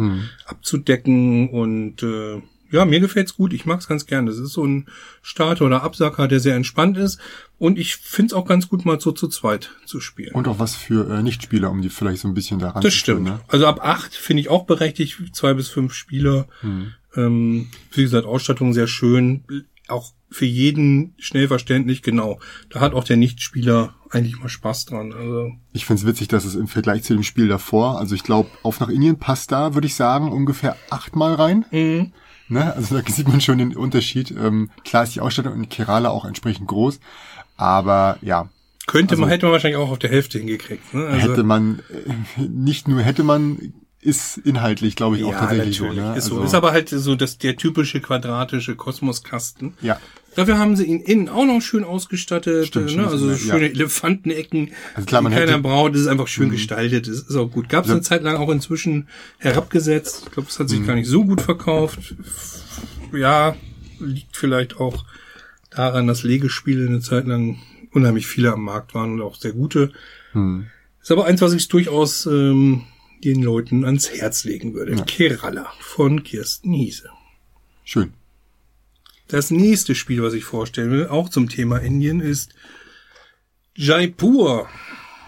abzudecken 0.47 1.49
und 1.51 2.03
äh, 2.03 2.41
ja, 2.71 2.85
mir 2.85 3.01
gefällt's 3.01 3.37
gut. 3.37 3.53
Ich 3.53 3.65
mag's 3.65 3.87
ganz 3.87 4.07
gern. 4.07 4.27
Das 4.27 4.39
ist 4.39 4.53
so 4.53 4.65
ein 4.65 4.87
Starter 5.23 5.67
oder 5.67 5.83
Absacker, 5.83 6.27
der 6.29 6.41
sehr 6.41 6.57
entspannt 6.57 6.99
ist. 6.99 7.21
Und 7.59 7.79
ich 7.79 7.97
find's 7.97 8.35
auch 8.35 8.45
ganz 8.45 8.69
gut, 8.69 8.85
mal 8.85 9.01
so 9.01 9.13
zu 9.13 9.29
zweit 9.29 9.71
zu 9.85 10.01
spielen. 10.01 10.35
Und 10.35 10.49
auch 10.49 10.59
was 10.59 10.75
für 10.75 11.09
äh, 11.09 11.23
Nichtspieler, 11.23 11.71
um 11.71 11.81
die 11.81 11.91
vielleicht 11.91 12.23
so 12.23 12.29
ein 12.29 12.35
bisschen 12.35 12.59
daran 12.59 12.83
das 12.83 12.93
zu 12.93 12.99
stimmt. 12.99 13.27
führen, 13.29 13.39
ne? 13.39 13.45
Also 13.49 13.67
ab 13.67 13.81
acht 13.83 14.15
finde 14.15 14.41
ich 14.41 14.49
auch 14.49 14.67
berechtigt, 14.67 15.17
zwei 15.33 15.55
bis 15.55 15.69
fünf 15.69 15.95
Spieler. 15.95 16.49
Hm. 16.61 16.93
Ähm, 17.15 17.69
wie 17.93 18.03
gesagt, 18.03 18.27
Ausstattung 18.27 18.75
sehr 18.75 18.89
schön. 18.89 19.45
Auch 19.89 20.13
für 20.31 20.47
jeden 20.47 21.15
schnell 21.19 21.49
verständlich, 21.49 22.03
genau. 22.03 22.41
Da 22.71 22.81
hat 22.81 22.95
auch 22.95 23.05
der 23.05 23.17
Nichtspieler 23.17 23.95
eigentlich 24.11 24.39
mal 24.39 24.49
Spaß 24.49 24.87
dran. 24.87 25.13
Also 25.13 25.53
Ich 25.73 25.87
find's 25.87 26.05
witzig, 26.05 26.29
dass 26.29 26.45
es 26.45 26.55
im 26.55 26.69
Vergleich 26.69 27.05
zu 27.05 27.15
dem 27.15 27.23
Spiel 27.23 27.49
davor, 27.49 27.99
also 27.99 28.15
ich 28.15 28.25
glaube, 28.25 28.51
auf 28.63 28.81
nach 28.81 28.89
Indien 28.89 29.19
passt 29.19 29.53
da, 29.53 29.75
würde 29.75 29.87
ich 29.87 29.95
sagen, 29.95 30.33
ungefähr 30.33 30.77
achtmal 30.91 31.35
rein. 31.35 31.65
Mhm. 31.71 32.13
Ne? 32.49 32.75
Also 32.75 32.99
da 32.99 33.03
sieht 33.11 33.29
man 33.29 33.41
schon 33.41 33.59
den 33.59 33.77
Unterschied. 33.77 34.31
Ähm, 34.31 34.71
klar 34.85 35.05
ist 35.05 35.15
die 35.15 35.21
Ausstattung 35.21 35.55
in 35.55 35.69
Kerala 35.69 36.11
auch 36.11 36.25
entsprechend 36.25 36.69
groß, 36.69 37.01
aber 37.57 38.19
ja, 38.23 38.49
könnte 38.87 39.17
man, 39.17 39.29
hätte 39.29 39.47
man 39.47 39.53
wahrscheinlich 39.53 39.79
auch 39.79 39.91
auf 39.91 39.99
der 39.99 40.11
Hälfte 40.11 40.39
hingekriegt. 40.39 40.95
Ne? 40.95 41.07
Also, 41.07 41.29
hätte 41.29 41.43
man, 41.43 41.81
äh, 41.91 42.43
nicht 42.43 42.87
nur 42.87 43.01
hätte 43.03 43.25
man, 43.25 43.75
ist 44.07 44.39
inhaltlich, 44.39 44.97
glaube 44.97 45.17
ich, 45.19 45.25
auch 45.25 45.33
ja, 45.33 45.41
tatsächlich 45.41 45.81
natürlich. 45.81 46.01
so. 46.01 46.09
Ne? 46.11 46.17
Ist, 46.17 46.25
so. 46.27 46.35
Also, 46.37 46.47
ist 46.47 46.55
aber 46.55 46.73
halt 46.73 46.89
so 46.89 47.15
das, 47.17 47.39
der 47.39 47.57
typische 47.57 48.01
quadratische 48.01 48.75
Kosmoskasten. 48.77 49.75
ja, 49.83 50.01
Dafür 50.37 50.59
haben 50.59 50.77
sie 50.77 50.85
ihn 50.85 51.01
innen 51.01 51.29
auch 51.31 51.47
noch 51.47 51.63
schön 51.63 51.83
ausgestattet, 51.83 52.67
Stimmt, 52.67 52.95
ne? 52.95 53.07
also 53.09 53.31
ja. 53.31 53.37
schöne 53.39 53.71
Elefantenecken, 53.71 54.71
Also 54.95 55.07
klar, 55.07 55.23
man 55.23 55.33
die 55.33 55.39
keiner 55.39 55.57
Mhm. 55.57 55.63
braucht. 55.63 55.95
Das 55.95 56.03
ist 56.03 56.09
einfach 56.09 56.29
schön 56.29 56.51
gestaltet. 56.51 57.09
Das 57.09 57.21
ist 57.21 57.37
auch 57.37 57.51
gut. 57.51 57.71
Gab 57.71 57.87
es 57.87 57.91
eine 57.91 58.03
Zeit 58.03 58.23
lang 58.23 58.37
auch 58.37 58.51
inzwischen 58.51 59.09
herabgesetzt. 59.39 60.25
Ich 60.27 60.33
glaube, 60.33 60.51
es 60.51 60.59
hat 60.59 60.69
sich 60.69 60.81
Mhm. 60.81 60.87
gar 60.87 60.95
nicht 60.95 61.09
so 61.09 61.25
gut 61.25 61.41
verkauft. 61.41 62.15
Ja, 63.13 63.57
liegt 63.99 64.37
vielleicht 64.37 64.79
auch 64.79 65.05
daran, 65.71 66.07
dass 66.07 66.23
Legespiele 66.23 66.87
eine 66.87 67.01
Zeit 67.01 67.27
lang 67.27 67.59
unheimlich 67.93 68.27
viele 68.27 68.53
am 68.53 68.63
Markt 68.63 68.95
waren 68.95 69.13
und 69.15 69.23
auch 69.23 69.37
sehr 69.37 69.53
gute. 69.53 69.91
Hm. 70.33 70.67
Ist 71.01 71.11
aber 71.13 71.25
eins, 71.25 71.41
was 71.41 71.55
ich 71.55 71.67
durchaus 71.69 72.27
ähm, 72.27 72.83
den 73.25 73.43
Leuten 73.43 73.85
ans 73.85 74.11
Herz 74.11 74.45
legen 74.45 74.75
würde. 74.75 74.97
Kerala 75.07 75.73
von 75.81 76.23
Kirsten 76.23 76.73
Hiese. 76.73 77.11
schön. 77.85 78.13
Das 79.29 79.51
nächste 79.51 79.97
Spiel, 79.97 80.23
was 80.23 80.35
ich 80.35 80.45
vorstellen 80.45 80.93
will, 80.93 81.09
auch 81.09 81.29
zum 81.29 81.49
Thema 81.49 81.79
Indien, 81.79 82.21
ist 82.21 82.55
Jaipur. 83.75 84.69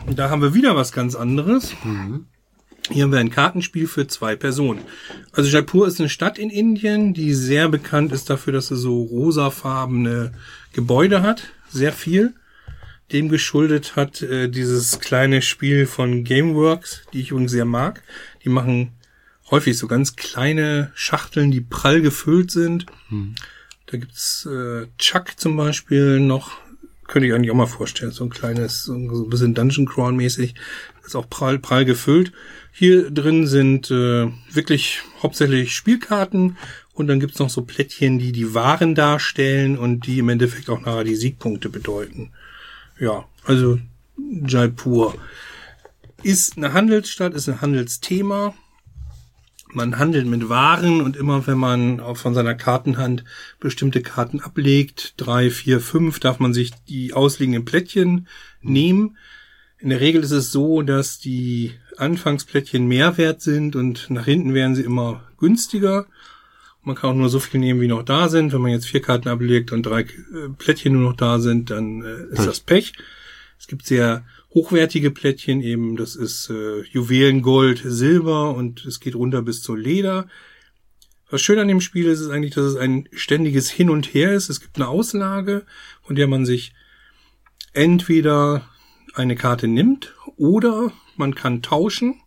Und 0.06 0.18
Da 0.18 0.30
haben 0.30 0.40
wir 0.40 0.54
wieder 0.54 0.76
was 0.76 0.92
ganz 0.92 1.16
anderes. 1.16 1.74
Hier 2.90 3.02
haben 3.02 3.12
wir 3.12 3.18
ein 3.18 3.30
Kartenspiel 3.30 3.88
für 3.88 4.06
zwei 4.06 4.36
Personen. 4.36 4.82
Also 5.32 5.50
Jaipur 5.50 5.88
ist 5.88 5.98
eine 5.98 6.08
Stadt 6.08 6.38
in 6.38 6.48
Indien, 6.48 7.12
die 7.12 7.34
sehr 7.34 7.68
bekannt 7.68 8.12
ist 8.12 8.30
dafür, 8.30 8.52
dass 8.52 8.68
sie 8.68 8.76
so 8.76 9.02
rosafarbene 9.02 10.32
Gebäude 10.72 11.22
hat. 11.22 11.48
Sehr 11.68 11.92
viel. 11.92 12.34
Dem 13.12 13.28
geschuldet 13.28 13.96
hat 13.96 14.22
äh, 14.22 14.48
dieses 14.48 15.00
kleine 15.00 15.42
Spiel 15.42 15.86
von 15.86 16.24
Gameworks, 16.24 17.02
die 17.12 17.20
ich 17.20 17.30
übrigens 17.30 17.52
sehr 17.52 17.64
mag. 17.64 18.02
Die 18.44 18.48
machen 18.48 18.92
häufig 19.50 19.78
so 19.78 19.86
ganz 19.86 20.16
kleine 20.16 20.92
Schachteln, 20.94 21.50
die 21.50 21.60
prall 21.60 22.00
gefüllt 22.00 22.50
sind. 22.50 22.86
Hm. 23.08 23.34
Da 23.86 23.96
gibt's 23.96 24.46
äh, 24.46 24.86
Chuck 24.98 25.38
zum 25.38 25.56
Beispiel 25.56 26.20
noch, 26.20 26.58
könnte 27.06 27.26
ich 27.26 27.34
eigentlich 27.34 27.50
auch 27.50 27.56
mal 27.56 27.66
vorstellen, 27.66 28.12
so 28.12 28.24
ein 28.24 28.30
kleines, 28.30 28.82
so 28.82 28.92
ein 28.92 29.30
bisschen 29.30 29.54
Dungeon 29.54 29.86
Crawl 29.86 30.12
mäßig, 30.12 30.54
ist 31.06 31.16
auch 31.16 31.30
prall, 31.30 31.58
prall 31.58 31.86
gefüllt. 31.86 32.32
Hier 32.70 33.10
drin 33.10 33.46
sind 33.46 33.90
äh, 33.90 34.30
wirklich 34.52 35.00
hauptsächlich 35.22 35.74
Spielkarten 35.74 36.58
und 36.92 37.06
dann 37.06 37.20
gibt's 37.20 37.38
noch 37.38 37.48
so 37.48 37.62
Plättchen, 37.62 38.18
die 38.18 38.32
die 38.32 38.54
Waren 38.54 38.94
darstellen 38.94 39.78
und 39.78 40.06
die 40.06 40.18
im 40.18 40.28
Endeffekt 40.28 40.68
auch 40.68 40.80
nachher 40.80 41.04
die 41.04 41.16
Siegpunkte 41.16 41.70
bedeuten. 41.70 42.32
Ja, 43.00 43.28
also 43.44 43.78
Jaipur 44.46 45.14
ist 46.22 46.56
eine 46.56 46.72
Handelsstadt, 46.72 47.34
ist 47.34 47.48
ein 47.48 47.60
Handelsthema. 47.60 48.54
Man 49.72 49.98
handelt 49.98 50.26
mit 50.26 50.48
Waren 50.48 51.00
und 51.00 51.16
immer 51.16 51.46
wenn 51.46 51.58
man 51.58 52.00
auch 52.00 52.16
von 52.16 52.34
seiner 52.34 52.54
Kartenhand 52.54 53.24
bestimmte 53.60 54.00
Karten 54.00 54.40
ablegt, 54.40 55.14
drei, 55.18 55.50
vier, 55.50 55.80
fünf, 55.80 56.18
darf 56.18 56.40
man 56.40 56.54
sich 56.54 56.72
die 56.88 57.12
ausliegenden 57.12 57.64
Plättchen 57.64 58.26
nehmen. 58.62 59.16
In 59.78 59.90
der 59.90 60.00
Regel 60.00 60.24
ist 60.24 60.32
es 60.32 60.50
so, 60.50 60.82
dass 60.82 61.20
die 61.20 61.74
Anfangsplättchen 61.98 62.88
mehr 62.88 63.16
wert 63.18 63.42
sind 63.42 63.76
und 63.76 64.10
nach 64.10 64.24
hinten 64.24 64.54
werden 64.54 64.74
sie 64.74 64.82
immer 64.82 65.22
günstiger. 65.36 66.06
Man 66.82 66.94
kann 66.94 67.10
auch 67.10 67.14
nur 67.14 67.28
so 67.28 67.40
viel 67.40 67.60
nehmen, 67.60 67.80
wie 67.80 67.88
noch 67.88 68.02
da 68.02 68.28
sind. 68.28 68.52
Wenn 68.52 68.62
man 68.62 68.70
jetzt 68.70 68.86
vier 68.86 69.02
Karten 69.02 69.28
ablegt 69.28 69.72
und 69.72 69.84
drei 69.84 70.02
äh, 70.02 70.06
Plättchen 70.56 70.94
nur 70.94 71.02
noch 71.02 71.16
da 71.16 71.38
sind, 71.38 71.70
dann 71.70 72.02
äh, 72.02 72.32
ist 72.32 72.36
Pech. 72.36 72.46
das 72.46 72.60
Pech. 72.60 72.92
Es 73.58 73.66
gibt 73.66 73.86
sehr 73.86 74.24
hochwertige 74.54 75.10
Plättchen 75.10 75.60
eben. 75.60 75.96
Das 75.96 76.16
ist 76.16 76.50
äh, 76.50 76.82
Juwelen, 76.82 77.42
Gold, 77.42 77.82
Silber 77.84 78.54
und 78.54 78.84
es 78.86 79.00
geht 79.00 79.14
runter 79.14 79.42
bis 79.42 79.62
zu 79.62 79.74
Leder. 79.74 80.28
Was 81.30 81.42
schön 81.42 81.58
an 81.58 81.68
dem 81.68 81.82
Spiel 81.82 82.06
ist, 82.06 82.20
ist 82.20 82.30
eigentlich, 82.30 82.54
dass 82.54 82.64
es 82.64 82.76
ein 82.76 83.08
ständiges 83.12 83.70
Hin 83.70 83.90
und 83.90 84.14
Her 84.14 84.32
ist. 84.32 84.48
Es 84.48 84.60
gibt 84.60 84.76
eine 84.76 84.88
Auslage, 84.88 85.66
von 86.02 86.16
der 86.16 86.26
man 86.26 86.46
sich 86.46 86.72
entweder 87.74 88.66
eine 89.14 89.36
Karte 89.36 89.68
nimmt 89.68 90.14
oder 90.36 90.92
man 91.16 91.34
kann 91.34 91.60
tauschen. 91.62 92.20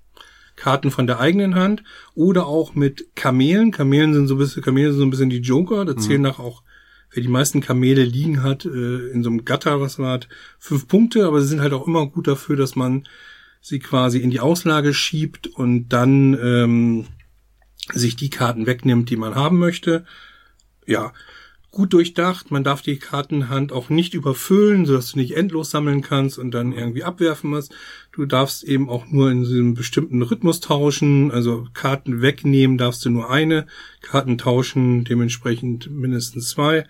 Karten 0.62 0.92
von 0.92 1.08
der 1.08 1.20
eigenen 1.20 1.56
Hand 1.56 1.84
oder 2.14 2.46
auch 2.46 2.76
mit 2.76 3.16
Kamelen. 3.16 3.72
Kamelen 3.72 4.14
sind 4.14 4.28
so 4.28 4.36
ein 4.36 4.38
bisschen, 4.38 4.62
Kamele 4.62 4.92
sind 4.92 5.00
so 5.00 5.06
ein 5.06 5.10
bisschen 5.10 5.32
die 5.32 5.40
Joker. 5.40 5.86
Da 5.86 5.98
zählen 5.98 6.22
mhm. 6.22 6.28
nach 6.28 6.38
auch, 6.38 6.62
wer 7.10 7.24
die 7.24 7.30
meisten 7.30 7.62
Kamele 7.62 8.04
liegen 8.04 8.44
hat, 8.44 8.66
äh, 8.66 9.10
in 9.10 9.24
so 9.24 9.32
einem 9.32 9.44
Gatter, 9.44 9.82
was 9.82 9.98
man 9.98 10.12
hat, 10.12 10.28
fünf 10.60 10.88
Punkte, 10.88 11.26
aber 11.26 11.42
sie 11.42 11.48
sind 11.48 11.62
halt 11.62 11.74
auch 11.74 11.88
immer 11.88 12.06
gut 12.06 12.28
dafür, 12.28 12.58
dass 12.58 12.76
man 12.76 13.08
sie 13.60 13.80
quasi 13.80 14.20
in 14.20 14.30
die 14.30 14.40
Auslage 14.40 14.94
schiebt 14.94 15.48
und 15.48 15.90
dann 15.90 16.38
ähm, 16.40 17.08
sich 17.92 18.16
die 18.16 18.30
Karten 18.30 18.68
wegnimmt, 18.68 19.10
die 19.10 19.18
man 19.18 19.34
haben 19.34 19.58
möchte. 19.58 20.06
Ja, 20.86 21.12
gut 21.72 21.94
durchdacht. 21.94 22.52
Man 22.52 22.64
darf 22.64 22.82
die 22.82 22.98
Kartenhand 22.98 23.72
auch 23.72 23.90
nicht 23.90 24.14
überfüllen, 24.14 24.86
sodass 24.86 25.14
du 25.14 25.20
nicht 25.20 25.36
endlos 25.36 25.72
sammeln 25.72 26.02
kannst 26.02 26.38
und 26.38 26.52
dann 26.52 26.74
irgendwie 26.74 27.04
abwerfen 27.04 27.50
musst. 27.50 27.74
Du 28.12 28.26
darfst 28.26 28.64
eben 28.64 28.90
auch 28.90 29.08
nur 29.08 29.32
in 29.32 29.44
diesem 29.44 29.74
bestimmten 29.74 30.22
Rhythmus 30.22 30.60
tauschen. 30.60 31.32
Also 31.32 31.68
Karten 31.74 32.22
wegnehmen 32.22 32.78
darfst 32.78 33.06
du 33.06 33.10
nur 33.10 33.30
eine, 33.30 33.68
Karten 34.02 34.38
tauschen 34.38 35.06
dementsprechend 35.06 35.90
mindestens 35.90 36.50
zwei. 36.50 36.86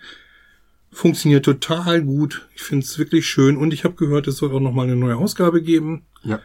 Funktioniert 0.90 1.44
total 1.44 2.02
gut. 2.02 2.48
Ich 2.54 2.62
finde 2.62 2.84
es 2.84 2.98
wirklich 2.98 3.26
schön 3.26 3.56
und 3.56 3.72
ich 3.72 3.84
habe 3.84 3.94
gehört, 3.94 4.26
es 4.26 4.36
soll 4.36 4.52
auch 4.52 4.60
noch 4.60 4.72
mal 4.72 4.82
eine 4.82 4.96
neue 4.96 5.16
Ausgabe 5.16 5.62
geben. 5.62 6.02
Ja 6.24 6.40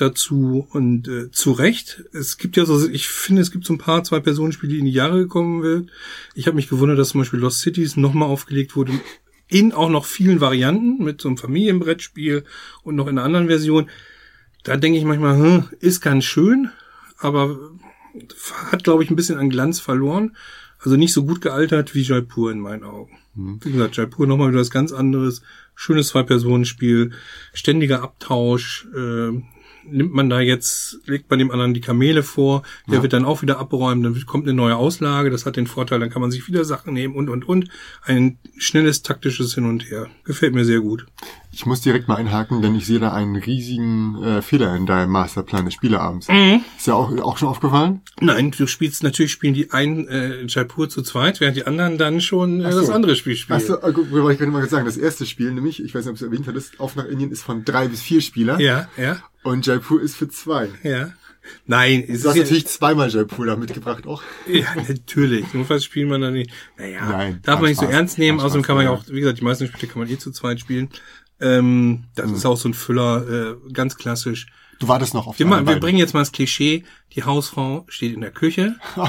dazu 0.00 0.66
und 0.70 1.08
äh, 1.08 1.30
zu 1.30 1.52
Recht. 1.52 2.04
Es 2.12 2.38
gibt 2.38 2.56
ja 2.56 2.64
so, 2.64 2.88
ich 2.88 3.08
finde, 3.08 3.42
es 3.42 3.50
gibt 3.50 3.64
so 3.64 3.74
ein 3.74 3.78
paar 3.78 4.04
Zwei-Personen-Spiele, 4.04 4.72
die 4.72 4.78
in 4.78 4.86
die 4.86 4.92
Jahre 4.92 5.18
gekommen 5.18 5.62
wird. 5.62 5.90
Ich 6.34 6.46
habe 6.46 6.56
mich 6.56 6.68
gewundert, 6.68 6.98
dass 6.98 7.10
zum 7.10 7.20
Beispiel 7.20 7.40
Lost 7.40 7.60
Cities 7.60 7.96
nochmal 7.96 8.28
aufgelegt 8.28 8.76
wurde 8.76 8.92
in 9.48 9.72
auch 9.72 9.88
noch 9.88 10.04
vielen 10.04 10.40
Varianten 10.40 11.02
mit 11.02 11.20
so 11.20 11.28
einem 11.28 11.38
Familienbrettspiel 11.38 12.44
und 12.82 12.94
noch 12.94 13.06
in 13.06 13.18
einer 13.18 13.24
anderen 13.24 13.48
Version. 13.48 13.88
Da 14.62 14.76
denke 14.76 14.98
ich 14.98 15.04
manchmal, 15.04 15.36
hm, 15.38 15.68
ist 15.80 16.02
ganz 16.02 16.24
schön, 16.24 16.70
aber 17.18 17.58
hat, 18.70 18.84
glaube 18.84 19.02
ich, 19.02 19.10
ein 19.10 19.16
bisschen 19.16 19.38
an 19.38 19.50
Glanz 19.50 19.80
verloren. 19.80 20.36
Also 20.80 20.96
nicht 20.96 21.12
so 21.12 21.24
gut 21.24 21.40
gealtert 21.40 21.94
wie 21.94 22.02
Jaipur 22.02 22.52
in 22.52 22.60
meinen 22.60 22.84
Augen. 22.84 23.18
Mhm. 23.34 23.58
Wie 23.62 23.72
gesagt, 23.72 23.96
Jaipur 23.96 24.26
nochmal 24.26 24.50
wieder 24.50 24.60
was 24.60 24.70
ganz 24.70 24.92
anderes. 24.92 25.42
Schönes 25.74 26.08
Zwei-Personen-Spiel, 26.08 27.12
ständiger 27.52 28.02
Abtausch, 28.02 28.86
äh, 28.94 29.40
nimmt 29.90 30.14
man 30.14 30.28
da 30.28 30.40
jetzt, 30.40 30.98
legt 31.06 31.30
man 31.30 31.38
dem 31.38 31.50
anderen 31.50 31.74
die 31.74 31.80
Kamele 31.80 32.22
vor, 32.22 32.62
der 32.86 32.96
ja. 32.96 33.02
wird 33.02 33.12
dann 33.12 33.24
auch 33.24 33.42
wieder 33.42 33.58
abräumen, 33.58 34.02
dann 34.02 34.26
kommt 34.26 34.44
eine 34.44 34.54
neue 34.54 34.76
Auslage, 34.76 35.30
das 35.30 35.46
hat 35.46 35.56
den 35.56 35.66
Vorteil, 35.66 36.00
dann 36.00 36.10
kann 36.10 36.22
man 36.22 36.30
sich 36.30 36.46
wieder 36.48 36.64
Sachen 36.64 36.94
nehmen 36.94 37.14
und, 37.14 37.28
und, 37.28 37.46
und. 37.46 37.68
Ein 38.02 38.38
schnelles 38.56 39.02
taktisches 39.02 39.54
Hin 39.54 39.64
und 39.64 39.90
Her. 39.90 40.08
Gefällt 40.24 40.54
mir 40.54 40.64
sehr 40.64 40.80
gut. 40.80 41.06
Ich 41.58 41.66
muss 41.66 41.80
direkt 41.80 42.06
mal 42.06 42.14
einhaken, 42.14 42.62
denn 42.62 42.76
ich 42.76 42.86
sehe 42.86 43.00
da 43.00 43.12
einen 43.12 43.34
riesigen 43.34 44.22
äh, 44.22 44.42
Fehler 44.42 44.76
in 44.76 44.86
deinem 44.86 45.10
Masterplan 45.10 45.64
des 45.64 45.74
Spieleabends. 45.74 46.28
Mhm. 46.28 46.60
Ist 46.76 46.86
ja 46.86 46.94
auch, 46.94 47.10
auch 47.18 47.36
schon 47.36 47.48
aufgefallen? 47.48 48.00
Nein, 48.20 48.52
du 48.52 48.68
spielst, 48.68 49.02
natürlich 49.02 49.32
spielen 49.32 49.54
die 49.54 49.72
ein 49.72 50.06
äh, 50.06 50.44
Jaipur 50.46 50.88
zu 50.88 51.02
zweit, 51.02 51.40
während 51.40 51.56
die 51.56 51.66
anderen 51.66 51.98
dann 51.98 52.20
schon 52.20 52.60
äh, 52.60 52.70
so. 52.70 52.78
das 52.78 52.90
andere 52.90 53.16
Spiel 53.16 53.34
spielen. 53.34 53.58
Achso, 53.58 53.74
äh, 53.74 53.92
wollte 53.92 54.34
ich 54.34 54.38
gerade 54.38 54.52
mal 54.52 54.68
sagen, 54.68 54.86
das 54.86 54.96
erste 54.96 55.26
Spiel, 55.26 55.50
nämlich, 55.50 55.82
ich 55.82 55.92
weiß 55.92 56.04
nicht, 56.04 56.12
ob 56.12 56.18
du 56.20 56.26
es 56.26 56.30
erwähnt 56.30 56.46
hattest, 56.46 56.78
Auf 56.78 56.94
nach 56.94 57.06
Indien 57.06 57.32
ist 57.32 57.42
von 57.42 57.64
drei 57.64 57.88
bis 57.88 58.02
vier 58.02 58.20
Spieler. 58.20 58.60
Ja, 58.60 58.88
ja. 58.96 59.16
Und 59.42 59.66
Jaipur 59.66 60.00
ist 60.00 60.14
für 60.14 60.28
zwei. 60.28 60.68
Ja. 60.84 61.10
Nein, 61.66 62.04
ist 62.04 62.24
Du 62.24 62.28
hast 62.28 62.36
natürlich 62.36 62.68
zweimal 62.68 63.10
Jaipur 63.10 63.46
da 63.46 63.56
mitgebracht 63.56 64.06
auch. 64.06 64.22
Ja, 64.46 64.76
natürlich. 64.76 65.52
Notfalls 65.54 65.84
spielt 65.84 66.08
man 66.08 66.20
dann 66.20 66.34
nicht. 66.34 66.52
Naja, 66.76 67.08
Nein, 67.10 67.40
darf 67.42 67.58
man 67.58 67.70
nicht 67.70 67.78
Spaß, 67.78 67.90
so 67.90 67.96
ernst 67.96 68.18
nehmen. 68.18 68.38
Außerdem 68.38 68.62
kann 68.62 68.76
man 68.76 68.84
ja 68.84 68.92
auch, 68.92 69.02
wie 69.08 69.18
gesagt, 69.18 69.40
die 69.40 69.44
meisten 69.44 69.66
Spiele 69.66 69.90
kann 69.92 70.02
man 70.02 70.08
eh 70.08 70.18
zu 70.18 70.30
zweit 70.30 70.60
spielen. 70.60 70.88
Ähm, 71.40 72.04
das 72.14 72.28
mhm. 72.28 72.34
ist 72.34 72.46
auch 72.46 72.56
so 72.56 72.68
ein 72.68 72.74
Füller, 72.74 73.28
äh, 73.28 73.72
ganz 73.72 73.96
klassisch. 73.96 74.46
Du 74.80 74.88
wartest 74.88 75.14
noch 75.14 75.26
auf 75.26 75.36
die 75.36 75.44
wir, 75.44 75.66
wir 75.66 75.80
bringen 75.80 75.98
jetzt 75.98 76.14
mal 76.14 76.20
das 76.20 76.32
Klischee. 76.32 76.84
Die 77.12 77.24
Hausfrau 77.24 77.84
steht 77.88 78.14
in 78.14 78.20
der 78.20 78.30
Küche. 78.30 78.76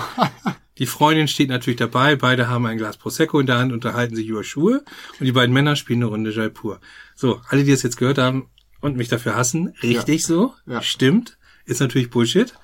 die 0.80 0.88
Freundin 0.88 1.28
steht 1.28 1.50
natürlich 1.50 1.78
dabei. 1.80 2.16
Beide 2.16 2.48
haben 2.48 2.66
ein 2.66 2.78
Glas 2.78 2.98
Prosecco 2.98 3.40
in 3.40 3.46
der 3.46 3.60
Hand, 3.60 3.72
unterhalten 3.72 4.16
sich 4.16 4.28
über 4.28 4.44
Schuhe. 4.44 4.84
Und 5.20 5.26
die 5.26 5.32
beiden 5.32 5.54
Männer 5.54 5.76
spielen 5.76 6.00
eine 6.00 6.08
Runde 6.08 6.32
Jaipur. 6.32 6.80
So, 7.16 7.42
alle, 7.50 7.64
die 7.64 7.72
das 7.72 7.84
jetzt 7.84 7.98
gehört 7.98 8.18
haben, 8.18 8.50
und 8.82 8.98
mich 8.98 9.10
dafür 9.10 9.36
hassen. 9.36 9.74
Richtig 9.84 10.22
ja. 10.22 10.28
so. 10.28 10.54
Ja. 10.66 10.82
Stimmt. 10.82 11.38
Ist 11.66 11.82
natürlich 11.82 12.10
Bullshit. 12.10 12.54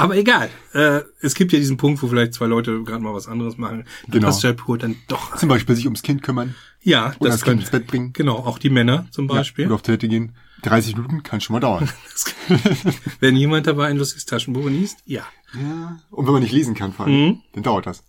Aber 0.00 0.16
egal. 0.16 0.50
Äh, 0.72 1.00
es 1.20 1.34
gibt 1.34 1.52
ja 1.52 1.58
diesen 1.58 1.76
Punkt, 1.76 2.02
wo 2.02 2.08
vielleicht 2.08 2.34
zwei 2.34 2.46
Leute 2.46 2.82
gerade 2.84 3.02
mal 3.02 3.14
was 3.14 3.28
anderes 3.28 3.58
machen. 3.58 3.84
Da 4.06 4.12
genau. 4.12 4.26
passt 4.26 4.42
Jaipur 4.42 4.78
dann 4.78 4.96
doch. 5.08 5.36
Zum 5.36 5.48
Beispiel 5.48 5.76
sich 5.76 5.86
ums 5.86 6.02
Kind 6.02 6.22
kümmern. 6.22 6.54
Ja, 6.82 7.14
oder 7.18 7.30
das, 7.30 7.40
das 7.40 7.44
Kind 7.44 7.60
ins 7.60 7.70
Bett 7.70 7.86
bringen. 7.86 8.12
Genau, 8.12 8.36
auch 8.36 8.58
die 8.58 8.70
Männer 8.70 9.06
zum 9.10 9.26
Beispiel. 9.26 9.64
Ja, 9.64 9.68
oder 9.68 9.74
auf 9.76 9.82
Toilette 9.82 10.08
gehen. 10.08 10.34
30 10.62 10.96
Minuten 10.96 11.22
kann 11.22 11.40
schon 11.40 11.54
mal 11.54 11.60
dauern. 11.60 11.88
wenn 13.20 13.36
jemand 13.36 13.66
dabei 13.66 13.86
ein 13.86 13.96
lustiges 13.96 14.26
Taschenbuch 14.26 14.68
liest, 14.68 14.98
ja. 15.06 15.24
Ja. 15.54 15.98
Und 16.10 16.26
wenn 16.26 16.32
man 16.32 16.42
nicht 16.42 16.52
lesen 16.52 16.74
kann, 16.74 16.92
vor 16.92 17.06
allem, 17.06 17.14
mhm. 17.14 17.40
dann 17.54 17.62
dauert 17.62 17.86
das. 17.86 18.02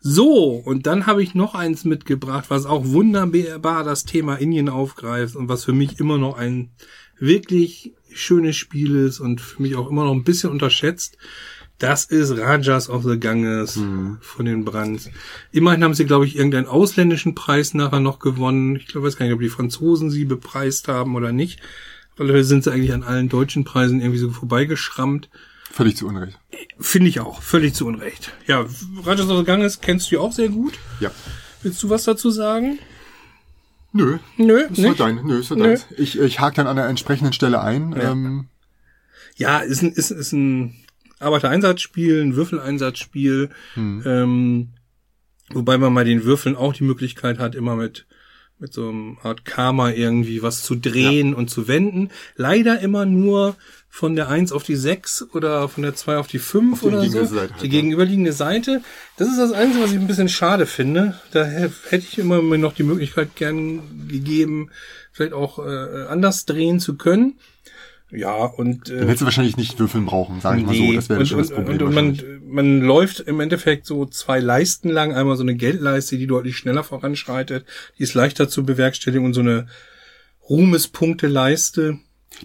So, 0.00 0.50
und 0.64 0.86
dann 0.86 1.06
habe 1.06 1.22
ich 1.22 1.34
noch 1.34 1.54
eins 1.54 1.84
mitgebracht, 1.84 2.46
was 2.48 2.66
auch 2.66 2.84
wunderbar 2.86 3.82
das 3.82 4.04
Thema 4.04 4.36
Indien 4.36 4.68
aufgreift 4.68 5.34
und 5.34 5.48
was 5.48 5.64
für 5.64 5.72
mich 5.72 5.98
immer 5.98 6.18
noch 6.18 6.36
ein 6.36 6.70
wirklich 7.18 7.95
schönes 8.12 8.56
Spiel 8.56 8.96
ist 8.96 9.20
und 9.20 9.40
für 9.40 9.62
mich 9.62 9.76
auch 9.76 9.90
immer 9.90 10.04
noch 10.04 10.12
ein 10.12 10.24
bisschen 10.24 10.50
unterschätzt. 10.50 11.16
Das 11.78 12.06
ist 12.06 12.38
Rajas 12.38 12.88
of 12.88 13.04
the 13.04 13.20
Ganges 13.20 13.76
mhm. 13.76 14.16
von 14.22 14.46
den 14.46 14.64
Brands. 14.64 15.10
Immerhin 15.52 15.84
haben 15.84 15.92
sie, 15.92 16.06
glaube 16.06 16.24
ich, 16.24 16.36
irgendeinen 16.36 16.66
ausländischen 16.66 17.34
Preis 17.34 17.74
nachher 17.74 18.00
noch 18.00 18.18
gewonnen. 18.18 18.76
Ich 18.76 18.86
glaube, 18.86 19.06
weiß 19.06 19.16
gar 19.16 19.26
nicht, 19.26 19.34
ob 19.34 19.40
die 19.40 19.50
Franzosen 19.50 20.10
sie 20.10 20.24
bepreist 20.24 20.88
haben 20.88 21.14
oder 21.16 21.32
nicht. 21.32 21.60
Weil 22.16 22.44
sind 22.44 22.64
sie 22.64 22.72
eigentlich 22.72 22.94
an 22.94 23.02
allen 23.02 23.28
deutschen 23.28 23.64
Preisen 23.64 24.00
irgendwie 24.00 24.18
so 24.18 24.30
vorbeigeschrammt. 24.30 25.28
Völlig 25.70 25.98
zu 25.98 26.06
Unrecht. 26.06 26.38
Finde 26.78 27.10
ich 27.10 27.20
auch, 27.20 27.42
völlig 27.42 27.74
zu 27.74 27.86
Unrecht. 27.86 28.32
Ja, 28.46 28.64
Rajas 29.04 29.28
of 29.28 29.38
the 29.38 29.44
Ganges 29.44 29.82
kennst 29.82 30.10
du 30.10 30.14
ja 30.14 30.20
auch 30.22 30.32
sehr 30.32 30.48
gut. 30.48 30.78
Ja. 31.00 31.10
Willst 31.62 31.82
du 31.82 31.90
was 31.90 32.04
dazu 32.04 32.30
sagen? 32.30 32.78
Nö. 33.96 34.18
Nö, 34.36 34.60
ist 34.60 34.78
nicht? 34.78 35.00
dein. 35.00 35.24
Nö, 35.24 35.38
ist 35.38 35.50
dein. 35.50 35.78
Ich, 35.96 36.18
ich 36.18 36.40
hake 36.40 36.56
dann 36.56 36.66
an 36.66 36.76
der 36.76 36.86
entsprechenden 36.86 37.32
Stelle 37.32 37.60
ein. 37.60 37.92
Ja, 37.92 38.12
ähm, 38.12 38.48
ja 39.36 39.58
ist 39.60 39.82
ein, 39.82 39.92
ist, 39.92 40.10
ist 40.10 40.32
ein 40.32 40.74
Arbeitereinsatzspiel, 41.18 42.22
ein 42.22 42.36
Würfeleinsatzspiel. 42.36 43.50
Hm. 43.74 44.02
Ähm, 44.04 44.68
wobei 45.50 45.78
man 45.78 45.92
mal 45.92 46.04
den 46.04 46.24
Würfeln 46.24 46.56
auch 46.56 46.74
die 46.74 46.84
Möglichkeit 46.84 47.38
hat, 47.38 47.54
immer 47.54 47.76
mit 47.76 48.06
mit 48.58 48.72
so 48.72 48.88
einem 48.88 49.18
Art 49.22 49.44
Karma 49.44 49.90
irgendwie 49.90 50.42
was 50.42 50.62
zu 50.62 50.76
drehen 50.76 51.30
ja. 51.30 51.36
und 51.36 51.50
zu 51.50 51.68
wenden. 51.68 52.10
Leider 52.36 52.80
immer 52.80 53.04
nur 53.04 53.56
von 53.88 54.16
der 54.16 54.28
1 54.28 54.52
auf 54.52 54.62
die 54.62 54.76
6 54.76 55.28
oder 55.34 55.68
von 55.68 55.82
der 55.82 55.94
2 55.94 56.18
auf 56.18 56.26
die 56.26 56.38
5 56.38 56.74
auf 56.74 56.82
oder 56.82 57.04
so. 57.04 57.24
Seite 57.24 57.52
halt, 57.52 57.62
die 57.62 57.68
gegenüberliegende 57.68 58.32
Seite. 58.32 58.82
Das 59.16 59.28
ist 59.28 59.38
das 59.38 59.52
Einzige, 59.52 59.84
was 59.84 59.92
ich 59.92 59.98
ein 59.98 60.06
bisschen 60.06 60.28
schade 60.28 60.66
finde. 60.66 61.18
Da 61.32 61.44
hätte 61.44 61.72
ich 61.96 62.18
immer 62.18 62.40
noch 62.42 62.74
die 62.74 62.82
Möglichkeit 62.82 63.36
gern 63.36 64.08
gegeben, 64.08 64.70
vielleicht 65.12 65.32
auch 65.32 65.58
äh, 65.58 66.06
anders 66.08 66.44
drehen 66.44 66.80
zu 66.80 66.96
können. 66.96 67.38
Ja, 68.10 68.44
und. 68.44 68.88
Äh, 68.88 68.98
Dann 68.98 69.06
hättest 69.06 69.22
du 69.22 69.24
wahrscheinlich 69.24 69.56
nicht 69.56 69.78
würfeln 69.78 70.06
brauchen, 70.06 70.40
sage 70.40 70.60
ich 70.60 70.66
nee. 70.66 70.78
mal 70.80 70.86
so. 70.88 70.94
Das 70.94 71.08
wäre 71.08 71.26
schon 71.26 71.38
das 71.38 71.50
Problem. 71.50 71.82
Und, 71.82 71.82
und 71.82 71.94
man, 71.94 72.40
man 72.46 72.80
läuft 72.80 73.20
im 73.20 73.40
Endeffekt 73.40 73.86
so 73.86 74.06
zwei 74.06 74.38
Leisten 74.40 74.88
lang. 74.88 75.12
Einmal 75.12 75.36
so 75.36 75.42
eine 75.42 75.56
Geldleiste, 75.56 76.16
die 76.16 76.26
deutlich 76.26 76.56
schneller 76.56 76.84
voranschreitet. 76.84 77.66
Die 77.98 78.02
ist 78.04 78.14
leichter 78.14 78.48
zu 78.48 78.64
bewerkstelligen 78.64 79.24
und 79.24 79.34
so 79.34 79.40
eine 79.40 79.66
Ruhmespunkte-Leiste 80.48 81.98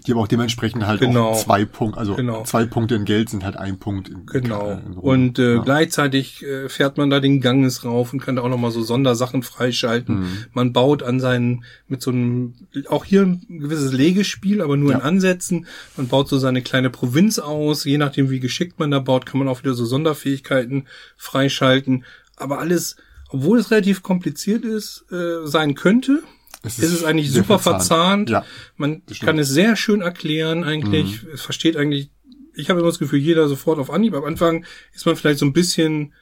die 0.06 0.12
aber 0.12 0.22
auch 0.22 0.28
dementsprechend 0.28 0.86
halt 0.86 1.00
genau. 1.00 1.30
auch 1.30 1.44
zwei 1.44 1.64
Punkte, 1.64 1.98
also 1.98 2.14
genau. 2.14 2.44
zwei 2.44 2.64
Punkte 2.64 2.94
in 2.94 3.04
Geld 3.04 3.28
sind 3.28 3.44
halt 3.44 3.56
ein 3.56 3.78
Punkt. 3.78 4.08
In, 4.08 4.26
genau. 4.26 4.72
In 4.72 4.94
und 4.94 5.38
äh, 5.38 5.56
ja. 5.56 5.62
gleichzeitig 5.62 6.42
äh, 6.42 6.68
fährt 6.68 6.96
man 6.96 7.10
da 7.10 7.20
den 7.20 7.40
Ganges 7.40 7.84
rauf 7.84 8.12
und 8.12 8.20
kann 8.20 8.36
da 8.36 8.42
auch 8.42 8.48
nochmal 8.48 8.70
so 8.70 8.82
Sondersachen 8.82 9.42
freischalten. 9.42 10.20
Mhm. 10.20 10.44
Man 10.52 10.72
baut 10.72 11.02
an 11.02 11.20
seinen, 11.20 11.64
mit 11.88 12.02
so 12.02 12.10
einem, 12.10 12.54
auch 12.88 13.04
hier 13.04 13.22
ein 13.22 13.44
gewisses 13.48 13.92
Legespiel, 13.92 14.62
aber 14.62 14.76
nur 14.76 14.92
ja. 14.92 14.98
in 14.98 15.04
Ansätzen. 15.04 15.66
Man 15.96 16.08
baut 16.08 16.28
so 16.28 16.38
seine 16.38 16.62
kleine 16.62 16.90
Provinz 16.90 17.38
aus. 17.38 17.84
Je 17.84 17.98
nachdem, 17.98 18.30
wie 18.30 18.40
geschickt 18.40 18.78
man 18.78 18.90
da 18.90 18.98
baut, 18.98 19.26
kann 19.26 19.38
man 19.38 19.48
auch 19.48 19.62
wieder 19.62 19.74
so 19.74 19.84
Sonderfähigkeiten 19.84 20.86
freischalten. 21.16 22.04
Aber 22.36 22.58
alles, 22.58 22.96
obwohl 23.28 23.58
es 23.58 23.70
relativ 23.70 24.02
kompliziert 24.02 24.64
ist, 24.64 25.04
äh, 25.12 25.46
sein 25.46 25.74
könnte, 25.74 26.22
es 26.62 26.78
ist, 26.78 26.84
ist 26.84 26.92
es 26.92 27.04
eigentlich 27.04 27.30
super 27.30 27.58
verzahnt. 27.58 28.28
verzahnt. 28.28 28.30
Ja, 28.30 28.44
Man 28.76 29.02
kann 29.20 29.38
es 29.38 29.48
sehr 29.48 29.76
schön 29.76 30.00
erklären 30.00 30.64
eigentlich. 30.64 31.22
Mhm. 31.22 31.30
Es 31.34 31.42
versteht 31.42 31.76
eigentlich, 31.76 32.10
ich 32.54 32.70
habe 32.70 32.80
immer 32.80 32.88
das 32.88 32.98
Gefühl, 32.98 33.18
jeder 33.18 33.48
sofort 33.48 33.78
auf 33.78 33.90
Anhieb. 33.90 34.14
Am 34.14 34.24
Anfang 34.24 34.64
ist 34.94 35.04
man 35.06 35.16
vielleicht 35.16 35.40
so 35.40 35.46
ein 35.46 35.52
bisschen, 35.52 36.12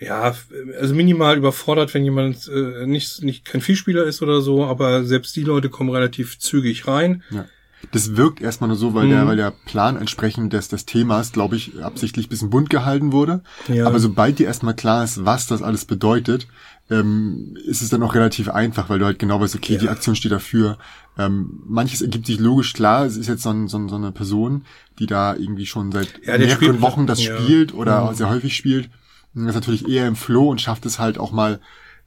ja, 0.00 0.34
also 0.80 0.94
minimal 0.94 1.36
überfordert, 1.36 1.94
wenn 1.94 2.04
jemand 2.04 2.48
äh, 2.48 2.86
nicht, 2.86 3.22
nicht 3.22 3.44
kein 3.44 3.60
Vielspieler 3.60 4.04
ist 4.04 4.22
oder 4.22 4.40
so, 4.40 4.64
aber 4.64 5.04
selbst 5.04 5.36
die 5.36 5.44
Leute 5.44 5.68
kommen 5.68 5.90
relativ 5.90 6.38
zügig 6.38 6.88
rein. 6.88 7.22
Ja. 7.30 7.46
Das 7.92 8.16
wirkt 8.16 8.40
erstmal 8.40 8.68
nur 8.68 8.76
so, 8.76 8.94
weil 8.94 9.06
mhm. 9.06 9.10
der, 9.10 9.26
weil 9.28 9.36
der 9.36 9.52
Plan 9.66 9.96
entsprechend 9.96 10.52
des, 10.52 10.68
des 10.68 10.84
Themas, 10.84 11.30
glaube 11.30 11.54
ich, 11.54 11.80
absichtlich 11.80 12.28
bisschen 12.28 12.50
bunt 12.50 12.70
gehalten 12.70 13.12
wurde. 13.12 13.42
Ja. 13.68 13.86
Aber 13.86 14.00
sobald 14.00 14.40
dir 14.40 14.46
erstmal 14.46 14.74
klar 14.74 15.04
ist, 15.04 15.24
was 15.24 15.46
das 15.46 15.62
alles 15.62 15.84
bedeutet, 15.84 16.48
ähm, 16.90 17.56
ist 17.66 17.82
es 17.82 17.90
dann 17.90 18.02
auch 18.02 18.14
relativ 18.14 18.48
einfach, 18.48 18.88
weil 18.88 18.98
du 18.98 19.04
halt 19.04 19.18
genau 19.18 19.40
weißt, 19.40 19.54
okay, 19.54 19.74
ja. 19.74 19.78
die 19.78 19.88
Aktion 19.88 20.16
steht 20.16 20.32
dafür. 20.32 20.78
Ähm, 21.18 21.62
manches 21.66 22.00
ergibt 22.00 22.26
sich 22.26 22.38
logisch 22.38 22.72
klar, 22.72 23.04
es 23.04 23.16
ist 23.16 23.28
jetzt 23.28 23.42
so, 23.42 23.50
ein, 23.50 23.68
so, 23.68 23.88
so 23.88 23.96
eine 23.96 24.12
Person, 24.12 24.64
die 24.98 25.06
da 25.06 25.34
irgendwie 25.34 25.66
schon 25.66 25.92
seit 25.92 26.20
ja, 26.24 26.38
mehreren 26.38 26.56
spielt, 26.56 26.80
Wochen 26.80 27.06
das 27.06 27.22
ja. 27.22 27.36
spielt 27.36 27.74
oder 27.74 28.10
mhm. 28.10 28.14
sehr 28.14 28.30
häufig 28.30 28.56
spielt. 28.56 28.88
Das 29.34 29.44
ist 29.44 29.54
natürlich 29.54 29.88
eher 29.88 30.08
im 30.08 30.16
Flow 30.16 30.48
und 30.50 30.60
schafft 30.60 30.86
es 30.86 30.98
halt 30.98 31.18
auch 31.18 31.32
mal 31.32 31.60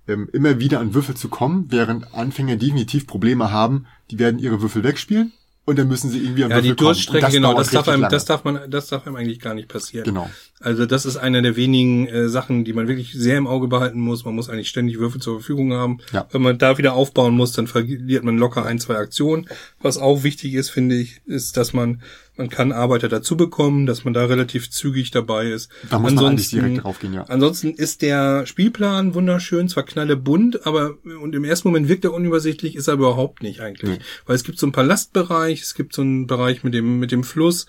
ähm, 0.08 0.28
immer 0.34 0.60
wieder 0.60 0.80
an 0.80 0.94
Würfel 0.94 1.16
zu 1.16 1.30
kommen, 1.30 1.68
während 1.70 2.14
Anfänger 2.14 2.56
definitiv 2.56 3.06
Probleme 3.06 3.52
haben, 3.52 3.86
die 4.10 4.20
werden 4.20 4.40
ihre 4.40 4.62
Würfel 4.62 4.84
wegspielen 4.84 5.32
und 5.66 5.78
dann 5.78 5.88
müssen 5.88 6.10
sie 6.10 6.20
irgendwie 6.20 6.44
am 6.44 6.52
Ja, 6.52 6.62
die 6.62 6.76
Durststrecke, 6.76 7.26
das 7.26 7.34
genau, 7.34 7.54
das 7.54 7.70
darf 7.70 7.88
einem, 7.88 8.10
das 8.10 8.26
darf 8.26 8.44
man, 8.44 8.70
das 8.70 8.88
darf 8.88 9.06
einem 9.06 9.16
eigentlich 9.16 9.40
gar 9.40 9.54
nicht 9.54 9.68
passieren. 9.68 10.06
Genau. 10.06 10.30
Also 10.62 10.86
das 10.86 11.06
ist 11.06 11.18
eine 11.18 11.41
der 11.41 11.56
wenigen 11.56 12.08
äh, 12.08 12.30
Sachen, 12.30 12.63
die 12.63 12.74
man 12.74 12.88
wirklich 12.88 13.13
sehr 13.13 13.38
im 13.38 13.48
Auge 13.48 13.68
behalten 13.68 14.00
muss. 14.00 14.25
Man 14.25 14.36
muss 14.36 14.50
eigentlich 14.50 14.70
ständig 14.70 15.00
Würfel 15.00 15.22
zur 15.22 15.39
Verfügung 15.39 15.74
haben. 15.74 16.00
Ja. 16.13 16.27
Wenn 16.32 16.41
man 16.41 16.58
da 16.58 16.77
wieder 16.77 16.94
aufbauen 16.94 17.36
muss, 17.36 17.51
dann 17.51 17.68
verliert 17.68 18.24
man 18.24 18.38
locker 18.38 18.65
ein, 18.65 18.80
zwei 18.80 18.96
Aktionen. 18.96 19.48
Was 19.82 19.98
auch 19.98 20.24
wichtig 20.24 20.53
ist, 20.53 20.70
finde 20.70 20.96
ich, 20.96 21.22
ist, 21.25 21.58
dass 21.58 21.74
man 21.74 22.01
man 22.38 22.50
kann 22.50 22.72
Arbeiter 22.72 23.10
dazu 23.10 23.36
bekommen, 23.36 23.86
dass 23.86 24.06
man 24.06 24.13
da 24.13 24.26
relativ 24.26 24.69
zügig 24.71 25.12
dabei 25.12 25.50
ist. 25.50 25.69
Da 25.89 26.00
muss 26.00 26.12
ansonsten, 26.12 26.15
man 26.15 26.32
eigentlich 26.32 26.50
direkt 26.50 26.84
draufgehen, 26.84 27.13
ja. 27.13 27.24
Ansonsten 27.24 27.74
ist 27.74 28.02
der 28.02 28.45
Spielplan 28.45 29.13
wunderschön, 29.13 29.67
zwar 29.67 29.84
knalle 29.84 30.15
bunt, 30.15 30.65
aber 30.65 30.95
und 31.04 31.36
im 31.36 31.43
ersten 31.43 31.67
Moment 31.67 31.89
wirkt 31.89 32.06
er 32.06 32.13
unübersichtlich, 32.13 32.76
ist 32.76 32.88
er 32.88 32.95
überhaupt 32.95 33.43
nicht 33.43 33.60
eigentlich. 33.60 34.00
Nee. 34.00 34.00
Weil 34.26 34.36
es 34.36 34.43
gibt 34.43 34.58
so 34.60 34.65
einen 34.65 34.74
Palastbereich, 34.74 35.62
es 35.62 35.76
gibt 35.76 35.93
so 35.93 36.02
einen 36.02 36.26
Bereich 36.26 36.63
mit 36.63 36.74
dem, 36.74 37.00
mit 37.00 37.12
dem 37.12 37.24
Fluss, 37.24 37.67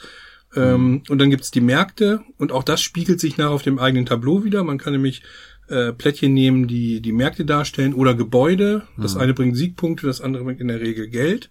ähm, 0.54 0.90
mhm. 0.90 1.02
und 1.08 1.18
dann 1.18 1.30
gibt's 1.30 1.50
die 1.50 1.60
Märkte 1.60 2.22
und 2.38 2.52
auch 2.52 2.62
das 2.62 2.82
spiegelt 2.82 3.20
sich 3.20 3.36
nach 3.36 3.50
auf 3.50 3.62
dem 3.62 3.78
eigenen 3.78 4.06
Tableau 4.06 4.44
wieder. 4.44 4.64
Man 4.64 4.78
kann 4.78 4.92
nämlich 4.92 5.22
äh, 5.68 5.92
Plättchen 5.92 6.34
nehmen, 6.34 6.68
die 6.68 7.00
die 7.00 7.12
Märkte 7.12 7.44
darstellen 7.44 7.94
oder 7.94 8.14
Gebäude. 8.14 8.82
Das 8.98 9.14
mhm. 9.14 9.20
eine 9.20 9.34
bringt 9.34 9.56
Siegpunkte, 9.56 10.06
das 10.06 10.20
andere 10.20 10.44
bringt 10.44 10.60
in 10.60 10.68
der 10.68 10.80
Regel 10.80 11.08
Geld. 11.08 11.50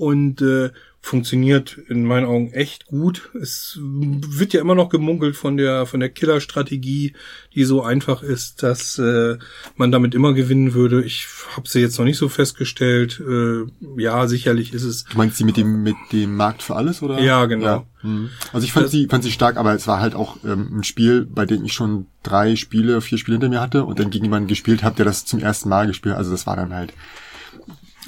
Und 0.00 0.40
äh, 0.40 0.70
funktioniert 1.02 1.78
in 1.88 2.04
meinen 2.04 2.26
Augen 2.26 2.52
echt 2.52 2.86
gut. 2.86 3.30
Es 3.40 3.78
wird 3.80 4.52
ja 4.52 4.60
immer 4.60 4.74
noch 4.74 4.90
gemunkelt 4.90 5.34
von 5.34 5.56
der 5.56 5.86
von 5.86 6.00
der 6.00 6.10
Killerstrategie, 6.10 7.14
die 7.54 7.64
so 7.64 7.82
einfach 7.82 8.22
ist, 8.22 8.62
dass 8.62 8.98
äh, 8.98 9.38
man 9.76 9.92
damit 9.92 10.14
immer 10.14 10.34
gewinnen 10.34 10.74
würde. 10.74 11.02
Ich 11.02 11.26
habe 11.56 11.68
sie 11.68 11.80
jetzt 11.80 11.98
noch 11.98 12.04
nicht 12.04 12.18
so 12.18 12.28
festgestellt. 12.28 13.20
Äh, 13.20 13.64
ja, 13.96 14.26
sicherlich 14.26 14.74
ist 14.74 14.84
es. 14.84 15.04
Du 15.04 15.16
meinst 15.16 15.38
sie 15.38 15.44
mit 15.44 15.56
dem 15.56 15.82
mit 15.82 15.96
dem 16.12 16.36
Markt 16.36 16.62
für 16.62 16.76
alles 16.76 17.02
oder? 17.02 17.18
Ja, 17.20 17.46
genau. 17.46 17.64
Ja. 17.64 17.86
Mhm. 18.02 18.30
Also 18.52 18.64
ich 18.64 18.72
fand 18.72 18.84
das, 18.84 18.92
sie 18.92 19.06
fand 19.06 19.24
sie 19.24 19.32
stark, 19.32 19.56
aber 19.56 19.74
es 19.74 19.86
war 19.86 20.00
halt 20.00 20.14
auch 20.14 20.36
ähm, 20.44 20.78
ein 20.78 20.84
Spiel, 20.84 21.24
bei 21.24 21.46
dem 21.46 21.64
ich 21.64 21.72
schon 21.72 22.06
drei 22.22 22.56
Spiele, 22.56 23.00
vier 23.00 23.18
Spiele 23.18 23.36
hinter 23.36 23.48
mir 23.48 23.60
hatte 23.60 23.84
und 23.84 23.98
dann 23.98 24.10
gegen 24.10 24.24
jemanden 24.24 24.48
gespielt 24.48 24.82
habe, 24.82 24.96
der 24.96 25.06
das 25.06 25.24
zum 25.24 25.40
ersten 25.40 25.70
Mal 25.70 25.86
gespielt. 25.86 26.14
Also 26.14 26.30
das 26.30 26.46
war 26.46 26.56
dann 26.56 26.74
halt 26.74 26.92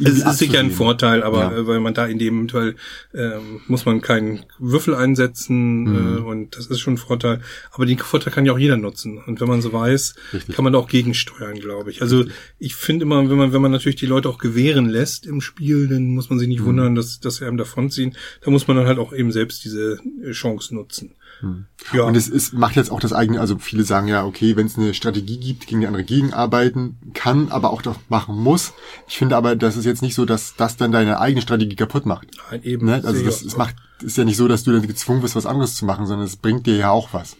es 0.00 0.24
ist 0.24 0.38
sicher 0.38 0.60
ein 0.60 0.70
Vorteil, 0.70 1.22
aber 1.22 1.38
ja. 1.38 1.52
Äh, 1.52 1.66
weil 1.66 1.80
man 1.80 1.94
da 1.94 2.06
in 2.06 2.18
dem 2.18 2.48
Fall 2.48 2.76
äh, 3.12 3.32
muss 3.66 3.84
man 3.84 4.00
keinen 4.00 4.44
Würfel 4.58 4.94
einsetzen 4.94 5.84
mhm. 5.84 6.16
äh, 6.16 6.20
und 6.20 6.56
das 6.56 6.66
ist 6.66 6.80
schon 6.80 6.94
ein 6.94 6.98
Vorteil. 6.98 7.40
Aber 7.70 7.86
den 7.86 7.98
Vorteil 7.98 8.32
kann 8.32 8.46
ja 8.46 8.52
auch 8.52 8.58
jeder 8.58 8.76
nutzen. 8.76 9.18
Und 9.18 9.40
wenn 9.40 9.48
man 9.48 9.60
so 9.60 9.72
weiß, 9.72 10.14
Richtig. 10.32 10.54
kann 10.54 10.64
man 10.64 10.72
da 10.72 10.78
auch 10.78 10.88
gegensteuern, 10.88 11.58
glaube 11.58 11.90
ich. 11.90 12.00
Also 12.00 12.18
Richtig. 12.18 12.34
ich 12.58 12.74
finde 12.74 13.04
immer, 13.04 13.28
wenn 13.28 13.36
man, 13.36 13.52
wenn 13.52 13.62
man 13.62 13.72
natürlich 13.72 13.96
die 13.96 14.06
Leute 14.06 14.28
auch 14.28 14.38
gewähren 14.38 14.88
lässt 14.88 15.26
im 15.26 15.40
Spiel, 15.40 15.88
dann 15.88 16.08
muss 16.08 16.30
man 16.30 16.38
sich 16.38 16.48
nicht 16.48 16.60
mhm. 16.60 16.66
wundern, 16.66 16.94
dass, 16.94 17.20
dass 17.20 17.36
sie 17.36 17.46
einem 17.46 17.58
davonziehen. 17.58 18.16
Da 18.40 18.50
muss 18.50 18.68
man 18.68 18.76
dann 18.76 18.86
halt 18.86 18.98
auch 18.98 19.12
eben 19.12 19.32
selbst 19.32 19.64
diese 19.64 19.98
äh, 20.24 20.30
Chance 20.32 20.74
nutzen. 20.74 21.14
Hm. 21.42 21.66
Ja. 21.92 22.04
Und 22.04 22.16
es 22.16 22.28
ist, 22.28 22.54
macht 22.54 22.76
jetzt 22.76 22.90
auch 22.90 23.00
das 23.00 23.12
eigene, 23.12 23.40
also 23.40 23.58
viele 23.58 23.82
sagen 23.82 24.06
ja, 24.06 24.24
okay, 24.24 24.56
wenn 24.56 24.66
es 24.66 24.78
eine 24.78 24.94
Strategie 24.94 25.38
gibt, 25.38 25.66
gegen 25.66 25.80
die 25.80 25.88
andere 25.88 26.04
gegenarbeiten 26.04 26.98
kann, 27.14 27.48
aber 27.50 27.70
auch 27.70 27.82
doch 27.82 27.98
machen 28.08 28.36
muss. 28.36 28.72
Ich 29.08 29.18
finde 29.18 29.36
aber, 29.36 29.56
das 29.56 29.76
ist 29.76 29.84
jetzt 29.84 30.02
nicht 30.02 30.14
so, 30.14 30.24
dass 30.24 30.54
das 30.56 30.76
dann 30.76 30.92
deine 30.92 31.18
eigene 31.18 31.42
Strategie 31.42 31.74
kaputt 31.74 32.06
macht. 32.06 32.28
Nein, 32.50 32.62
eben. 32.62 32.86
Ne? 32.86 33.02
Also 33.04 33.24
das, 33.24 33.42
es 33.42 33.56
macht, 33.56 33.74
ist 34.02 34.16
ja 34.16 34.24
nicht 34.24 34.36
so, 34.36 34.46
dass 34.46 34.62
du 34.62 34.72
dann 34.72 34.86
gezwungen 34.86 35.20
bist, 35.20 35.34
was 35.34 35.46
anderes 35.46 35.74
zu 35.74 35.84
machen, 35.84 36.06
sondern 36.06 36.26
es 36.26 36.36
bringt 36.36 36.66
dir 36.66 36.76
ja 36.76 36.90
auch 36.90 37.12
was. 37.12 37.36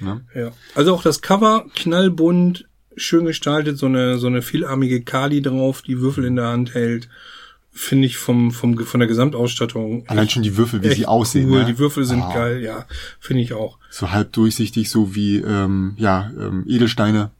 Ne? 0.00 0.20
Ja. 0.34 0.50
Also 0.74 0.94
auch 0.94 1.02
das 1.02 1.22
Cover, 1.22 1.64
knallbunt, 1.74 2.66
schön 2.96 3.24
gestaltet, 3.24 3.78
so 3.78 3.86
eine, 3.86 4.18
so 4.18 4.26
eine 4.26 4.42
vielarmige 4.42 5.02
Kali 5.02 5.40
drauf, 5.40 5.80
die 5.80 5.98
Würfel 6.00 6.26
in 6.26 6.36
der 6.36 6.48
Hand 6.48 6.74
hält 6.74 7.08
finde 7.72 8.06
ich 8.06 8.16
vom, 8.16 8.50
vom, 8.50 8.78
von 8.78 9.00
der 9.00 9.08
Gesamtausstattung. 9.08 10.04
Allein 10.08 10.28
schon 10.28 10.42
die 10.42 10.56
Würfel, 10.56 10.82
wie 10.82 10.90
sie 10.90 11.06
aussehen. 11.06 11.50
Cool. 11.50 11.60
Ne? 11.60 11.64
Die 11.66 11.78
Würfel 11.78 12.04
sind 12.04 12.22
oh. 12.22 12.32
geil, 12.32 12.62
ja, 12.62 12.86
finde 13.20 13.42
ich 13.42 13.52
auch. 13.52 13.78
So 13.90 14.10
halb 14.10 14.32
durchsichtig, 14.32 14.90
so 14.90 15.14
wie, 15.14 15.36
ähm, 15.38 15.94
ja, 15.96 16.30
ähm, 16.38 16.64
Edelsteine. 16.66 17.30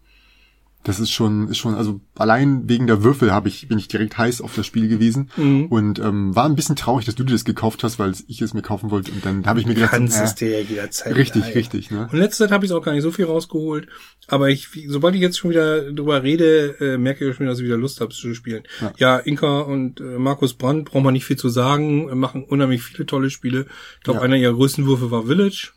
Das 0.82 0.98
ist 0.98 1.10
schon, 1.10 1.48
ist 1.48 1.58
schon, 1.58 1.74
also 1.74 2.00
allein 2.14 2.68
wegen 2.68 2.86
der 2.86 3.02
Würfel 3.04 3.32
habe 3.32 3.48
ich, 3.48 3.68
bin 3.68 3.78
ich 3.78 3.88
direkt 3.88 4.16
heiß 4.16 4.40
auf 4.40 4.54
das 4.54 4.64
Spiel 4.64 4.88
gewesen 4.88 5.30
mhm. 5.36 5.66
und 5.66 5.98
ähm, 5.98 6.34
war 6.34 6.46
ein 6.46 6.56
bisschen 6.56 6.74
traurig, 6.74 7.04
dass 7.04 7.14
du 7.14 7.24
dir 7.24 7.32
das 7.32 7.44
gekauft 7.44 7.84
hast, 7.84 7.98
weil 7.98 8.14
ich 8.28 8.40
es 8.40 8.54
mir 8.54 8.62
kaufen 8.62 8.90
wollte 8.90 9.12
und 9.12 9.24
dann 9.24 9.44
habe 9.44 9.60
ich 9.60 9.66
mir 9.66 9.74
gedacht, 9.74 9.90
kannst 9.90 10.18
äh, 10.18 10.24
es 10.24 10.34
dir 10.34 10.58
ja 10.58 10.66
jederzeit. 10.66 11.14
Richtig, 11.14 11.42
leihen. 11.42 11.52
richtig. 11.52 11.90
Ne? 11.90 12.08
Und 12.10 12.18
letzte 12.18 12.44
Zeit 12.44 12.52
habe 12.52 12.64
ich 12.64 12.72
auch 12.72 12.82
gar 12.82 12.92
nicht 12.92 13.02
so 13.02 13.10
viel 13.10 13.26
rausgeholt, 13.26 13.88
aber 14.28 14.48
ich, 14.48 14.68
sobald 14.88 15.14
ich 15.14 15.20
jetzt 15.20 15.38
schon 15.38 15.50
wieder 15.50 15.92
drüber 15.92 16.22
rede, 16.22 16.76
äh, 16.80 16.96
merke 16.96 17.28
ich 17.28 17.36
schon, 17.36 17.46
dass 17.46 17.58
ich 17.58 17.66
wieder 17.66 17.76
Lust 17.76 18.00
habe 18.00 18.14
zu 18.14 18.34
spielen. 18.34 18.62
Ja, 18.80 18.92
ja 18.96 19.18
Inka 19.18 19.60
und 19.60 20.00
äh, 20.00 20.18
Markus 20.18 20.54
Brandt 20.54 20.90
braucht 20.90 21.04
man 21.04 21.12
nicht 21.12 21.26
viel 21.26 21.36
zu 21.36 21.50
sagen, 21.50 22.18
machen 22.18 22.44
unheimlich 22.44 22.82
viele 22.82 23.04
tolle 23.04 23.28
Spiele. 23.28 23.66
Ich 23.98 24.04
glaube, 24.04 24.20
ja. 24.20 24.24
einer 24.24 24.36
ihrer 24.36 24.54
größten 24.54 24.86
Würfe 24.86 25.10
war 25.10 25.26
Village 25.26 25.72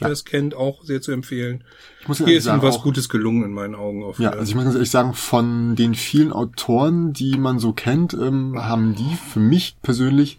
wer 0.00 0.10
es 0.10 0.24
kennt, 0.24 0.54
auch 0.54 0.82
sehr 0.84 1.00
zu 1.00 1.12
empfehlen. 1.12 1.64
Ich 2.00 2.08
muss 2.08 2.18
Hier 2.18 2.36
ist 2.36 2.46
ihm 2.46 2.62
was 2.62 2.80
Gutes 2.80 3.08
gelungen 3.08 3.44
in 3.44 3.52
meinen 3.52 3.74
Augen. 3.74 4.02
Auf 4.02 4.18
ja, 4.18 4.30
also 4.30 4.48
ich 4.48 4.54
muss 4.54 4.64
ganz 4.64 4.74
ehrlich 4.74 4.90
sagen, 4.90 5.14
von 5.14 5.76
den 5.76 5.94
vielen 5.94 6.32
Autoren, 6.32 7.12
die 7.12 7.36
man 7.38 7.58
so 7.58 7.72
kennt, 7.72 8.14
ähm, 8.14 8.54
haben 8.62 8.94
die 8.94 9.16
für 9.32 9.40
mich 9.40 9.76
persönlich 9.82 10.38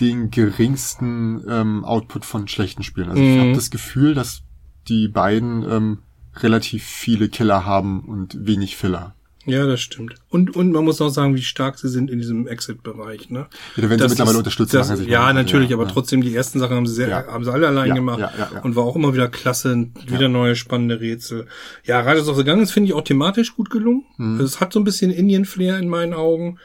den 0.00 0.30
geringsten 0.30 1.44
ähm, 1.48 1.84
Output 1.84 2.24
von 2.24 2.48
schlechten 2.48 2.82
Spielen. 2.82 3.08
Also 3.08 3.22
mhm. 3.22 3.32
ich 3.32 3.40
habe 3.40 3.52
das 3.52 3.70
Gefühl, 3.70 4.14
dass 4.14 4.42
die 4.88 5.08
beiden 5.08 5.68
ähm, 5.68 5.98
relativ 6.36 6.84
viele 6.84 7.28
Killer 7.28 7.64
haben 7.64 8.00
und 8.00 8.46
wenig 8.46 8.76
Filler. 8.76 9.15
Ja, 9.46 9.64
das 9.64 9.80
stimmt. 9.80 10.16
Und, 10.28 10.56
und 10.56 10.72
man 10.72 10.84
muss 10.84 11.00
auch 11.00 11.08
sagen, 11.08 11.34
wie 11.36 11.42
stark 11.42 11.78
sie 11.78 11.88
sind 11.88 12.10
in 12.10 12.18
diesem 12.18 12.46
Exit-Bereich, 12.48 13.30
ne? 13.30 13.46
Ja, 13.76 13.82
da 13.82 13.82
werden 13.90 13.98
Das 13.98 14.10
sie 14.10 14.14
mittlerweile 14.14 14.32
ist- 14.32 14.38
unterstützt. 14.38 14.74
das, 14.74 14.88
machen 14.90 15.08
ja, 15.08 15.32
natürlich, 15.32 15.72
aber 15.72 15.84
ja. 15.84 15.90
trotzdem, 15.90 16.20
die 16.20 16.34
ersten 16.34 16.58
Sachen 16.58 16.74
haben 16.76 16.86
sie 16.86 16.94
sehr, 16.94 17.08
Ja. 17.08 17.26
haben 17.28 17.44
sie 17.44 17.52
alle 17.52 17.68
allein 17.68 17.88
Ja, 17.90 17.94
gemacht. 17.94 18.18
ja, 18.18 18.32
ja, 18.36 18.50
ja. 18.54 18.60
Und 18.62 18.74
war 18.76 18.84
auch 18.84 18.96
immer 18.96 19.14
wieder 19.14 19.28
klasse, 19.28 19.86
wieder 20.06 20.28
neue 20.28 20.56
spannende 20.56 21.00
Rätsel. 21.00 21.46
Ja, 21.84 22.00
Riders 22.00 22.28
of 22.28 22.36
the 22.36 22.44
Ganges 22.44 22.72
finde 22.72 22.88
ich 22.88 22.94
auch 22.94 23.02
thematisch 23.04 23.54
gut 23.54 23.70
gelungen. 23.70 24.04
Mhm. 24.16 24.40
Es 24.40 24.60
hat 24.60 24.72
so 24.72 24.80
ein 24.80 24.84
bisschen 24.84 25.10
Indian-Flair 25.12 25.78
in 25.78 25.88
meinen 25.88 26.12
Augen. 26.12 26.58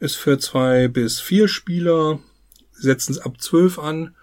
Ist 0.00 0.16
für 0.16 0.38
zwei 0.38 0.88
bis 0.88 1.20
vier 1.20 1.46
Spieler, 1.48 2.18
setzen 2.72 3.12
es 3.12 3.20
ab 3.20 3.40
zwölf 3.40 3.78
an. 3.78 4.14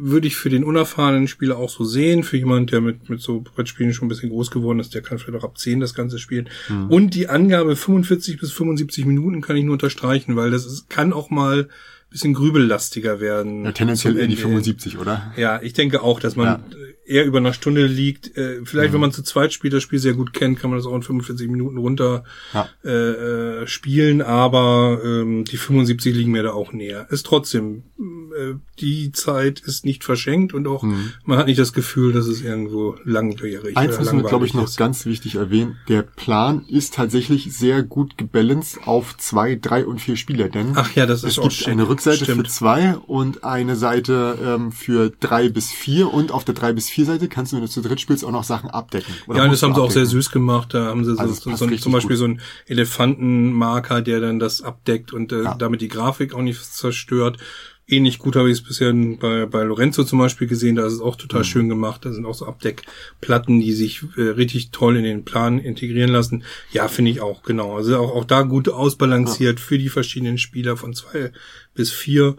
Würde 0.00 0.28
ich 0.28 0.36
für 0.36 0.48
den 0.48 0.64
unerfahrenen 0.64 1.26
Spieler 1.28 1.58
auch 1.58 1.68
so 1.68 1.84
sehen. 1.84 2.22
Für 2.22 2.36
jemand, 2.36 2.70
der 2.70 2.80
mit, 2.80 3.10
mit 3.10 3.20
so 3.20 3.40
Brettspielen 3.40 3.92
schon 3.92 4.06
ein 4.06 4.08
bisschen 4.08 4.30
groß 4.30 4.50
geworden 4.50 4.78
ist, 4.78 4.94
der 4.94 5.02
kann 5.02 5.18
vielleicht 5.18 5.44
auch 5.44 5.48
ab 5.48 5.58
10 5.58 5.80
das 5.80 5.92
Ganze 5.92 6.18
spielen. 6.18 6.48
Mhm. 6.68 6.86
Und 6.88 7.14
die 7.14 7.28
Angabe 7.28 7.74
45 7.74 8.38
bis 8.38 8.52
75 8.52 9.04
Minuten 9.06 9.40
kann 9.40 9.56
ich 9.56 9.64
nur 9.64 9.72
unterstreichen, 9.72 10.36
weil 10.36 10.50
das 10.52 10.64
ist, 10.64 10.88
kann 10.88 11.12
auch 11.12 11.30
mal 11.30 11.64
ein 11.64 11.66
bisschen 12.10 12.32
grübellastiger 12.32 13.20
werden. 13.20 13.64
Ja, 13.64 13.72
tendenziell 13.72 14.14
eher 14.16 14.26
die 14.28 14.34
Ende 14.34 14.36
hin. 14.36 14.50
75, 14.62 14.98
oder? 14.98 15.32
Ja, 15.36 15.60
ich 15.60 15.72
denke 15.72 16.02
auch, 16.02 16.20
dass 16.20 16.36
man 16.36 16.46
Ja. 16.46 16.60
Eher 17.08 17.24
über 17.24 17.38
einer 17.38 17.52
Stunde 17.52 17.86
liegt. 17.86 18.36
Äh, 18.36 18.60
vielleicht, 18.64 18.92
wenn 18.92 19.00
man 19.00 19.12
zu 19.12 19.22
zweit 19.22 19.52
spielt, 19.52 19.72
das 19.72 19.82
Spiel 19.82 19.98
sehr 19.98 20.14
gut 20.14 20.32
kennt, 20.32 20.58
kann 20.58 20.70
man 20.70 20.78
das 20.78 20.86
auch 20.86 20.94
in 20.94 21.02
45 21.02 21.48
Minuten 21.48 21.78
runter 21.78 22.24
Ja. 22.52 22.68
äh, 22.84 23.62
äh, 23.62 23.66
spielen, 23.66 24.22
aber 24.22 25.00
ähm, 25.04 25.44
die 25.44 25.56
75 25.56 26.14
liegen 26.14 26.32
mir 26.32 26.42
da 26.42 26.52
auch 26.52 26.72
näher. 26.72 27.06
Ist 27.10 27.26
trotzdem, 27.26 27.84
äh, 27.98 28.54
die 28.80 29.12
Zeit 29.12 29.60
ist 29.60 29.84
nicht 29.84 30.04
verschenkt 30.04 30.54
und 30.54 30.66
auch 30.68 30.84
man 31.24 31.38
hat 31.38 31.46
nicht 31.46 31.58
das 31.58 31.72
Gefühl, 31.72 32.12
dass 32.12 32.26
es 32.26 32.42
irgendwo 32.42 32.96
langwierig 33.04 33.76
Eins 33.76 33.98
müssen 33.98 34.22
wir, 34.22 34.28
glaube 34.28 34.46
ich, 34.46 34.54
noch 34.54 34.64
ist. 34.64 34.76
ganz 34.76 35.06
wichtig 35.06 35.34
erwähnen. 35.36 35.76
Der 35.88 36.02
Plan 36.02 36.64
ist 36.68 36.94
tatsächlich 36.94 37.52
sehr 37.56 37.82
gut 37.82 38.16
gebalanced 38.18 38.86
auf 38.86 39.16
zwei, 39.18 39.56
drei 39.56 39.84
und 39.86 40.00
vier 40.00 40.16
Spieler, 40.16 40.48
denn 40.48 40.72
Ach 40.76 40.94
ja, 40.94 41.06
das 41.06 41.22
es 41.24 41.32
ist 41.32 41.38
auch 41.38 41.42
gibt 41.44 41.54
schick. 41.54 41.68
eine 41.68 41.88
Rückseite 41.88 42.24
Stimmt. 42.24 42.46
für 42.46 42.52
zwei 42.52 42.96
und 42.96 43.44
eine 43.44 43.76
Seite 43.76 44.38
ähm, 44.44 44.72
für 44.72 45.10
drei 45.20 45.48
bis 45.48 45.70
vier 45.72 46.12
und 46.12 46.30
auf 46.32 46.44
der 46.44 46.54
drei 46.54 46.72
bis 46.72 46.88
vier 46.88 46.97
Seite 47.04 47.28
kannst 47.28 47.52
du, 47.52 47.56
wenn 47.56 47.64
du 47.64 47.68
zu 47.70 47.80
dritt 47.82 48.00
spielst, 48.00 48.24
auch 48.24 48.30
noch 48.32 48.44
Sachen 48.44 48.70
abdecken. 48.70 49.12
Oder 49.26 49.38
Ja, 49.44 49.48
das 49.48 49.62
haben 49.62 49.74
sie 49.74 49.80
auch 49.82 49.90
sehr 49.90 50.06
süß 50.06 50.30
gemacht. 50.30 50.74
Da 50.74 50.86
haben 50.86 51.04
sie 51.04 51.14
so, 51.14 51.18
Also 51.20 51.34
so, 51.34 51.40
zum 51.76 51.92
Beispiel 51.92 52.16
gut. 52.16 52.18
so 52.18 52.24
einen 52.24 52.40
Elefantenmarker, 52.66 54.02
der 54.02 54.20
dann 54.20 54.38
das 54.38 54.62
abdeckt 54.62 55.12
und 55.12 55.32
äh, 55.32 55.42
Ja. 55.44 55.54
damit 55.54 55.80
die 55.80 55.88
Grafik 55.88 56.34
auch 56.34 56.42
nicht 56.42 56.62
zerstört. 56.64 57.38
Ähnlich 57.90 58.18
gut 58.18 58.36
habe 58.36 58.50
ich 58.50 58.58
es 58.58 58.62
bisher 58.64 58.92
bei, 58.92 59.46
bei 59.46 59.62
Lorenzo 59.62 60.04
zum 60.04 60.18
Beispiel 60.18 60.46
gesehen, 60.46 60.76
da 60.76 60.86
ist 60.86 60.92
es 60.92 61.00
auch 61.00 61.14
Mhm. 61.16 61.20
total 61.20 61.44
schön 61.44 61.68
gemacht. 61.70 62.04
Da 62.04 62.12
sind 62.12 62.26
auch 62.26 62.34
so 62.34 62.46
Abdeckplatten, 62.46 63.60
die 63.60 63.72
sich 63.72 64.02
äh, 64.18 64.22
richtig 64.22 64.72
toll 64.72 64.96
in 64.98 65.04
den 65.04 65.24
Plan 65.24 65.58
integrieren 65.58 66.10
lassen. 66.10 66.44
Ja, 66.70 66.88
finde 66.88 67.10
ich 67.12 67.22
auch, 67.22 67.42
genau. 67.42 67.76
Also 67.76 67.96
auch, 67.96 68.14
auch 68.14 68.24
da 68.24 68.42
gut 68.42 68.68
ausbalanciert 68.68 69.58
für 69.58 69.78
die 69.78 69.88
verschiedenen 69.88 70.36
Spieler 70.36 70.76
von 70.76 70.92
zwei 70.92 71.32
bis 71.74 71.90
vier. 71.90 72.36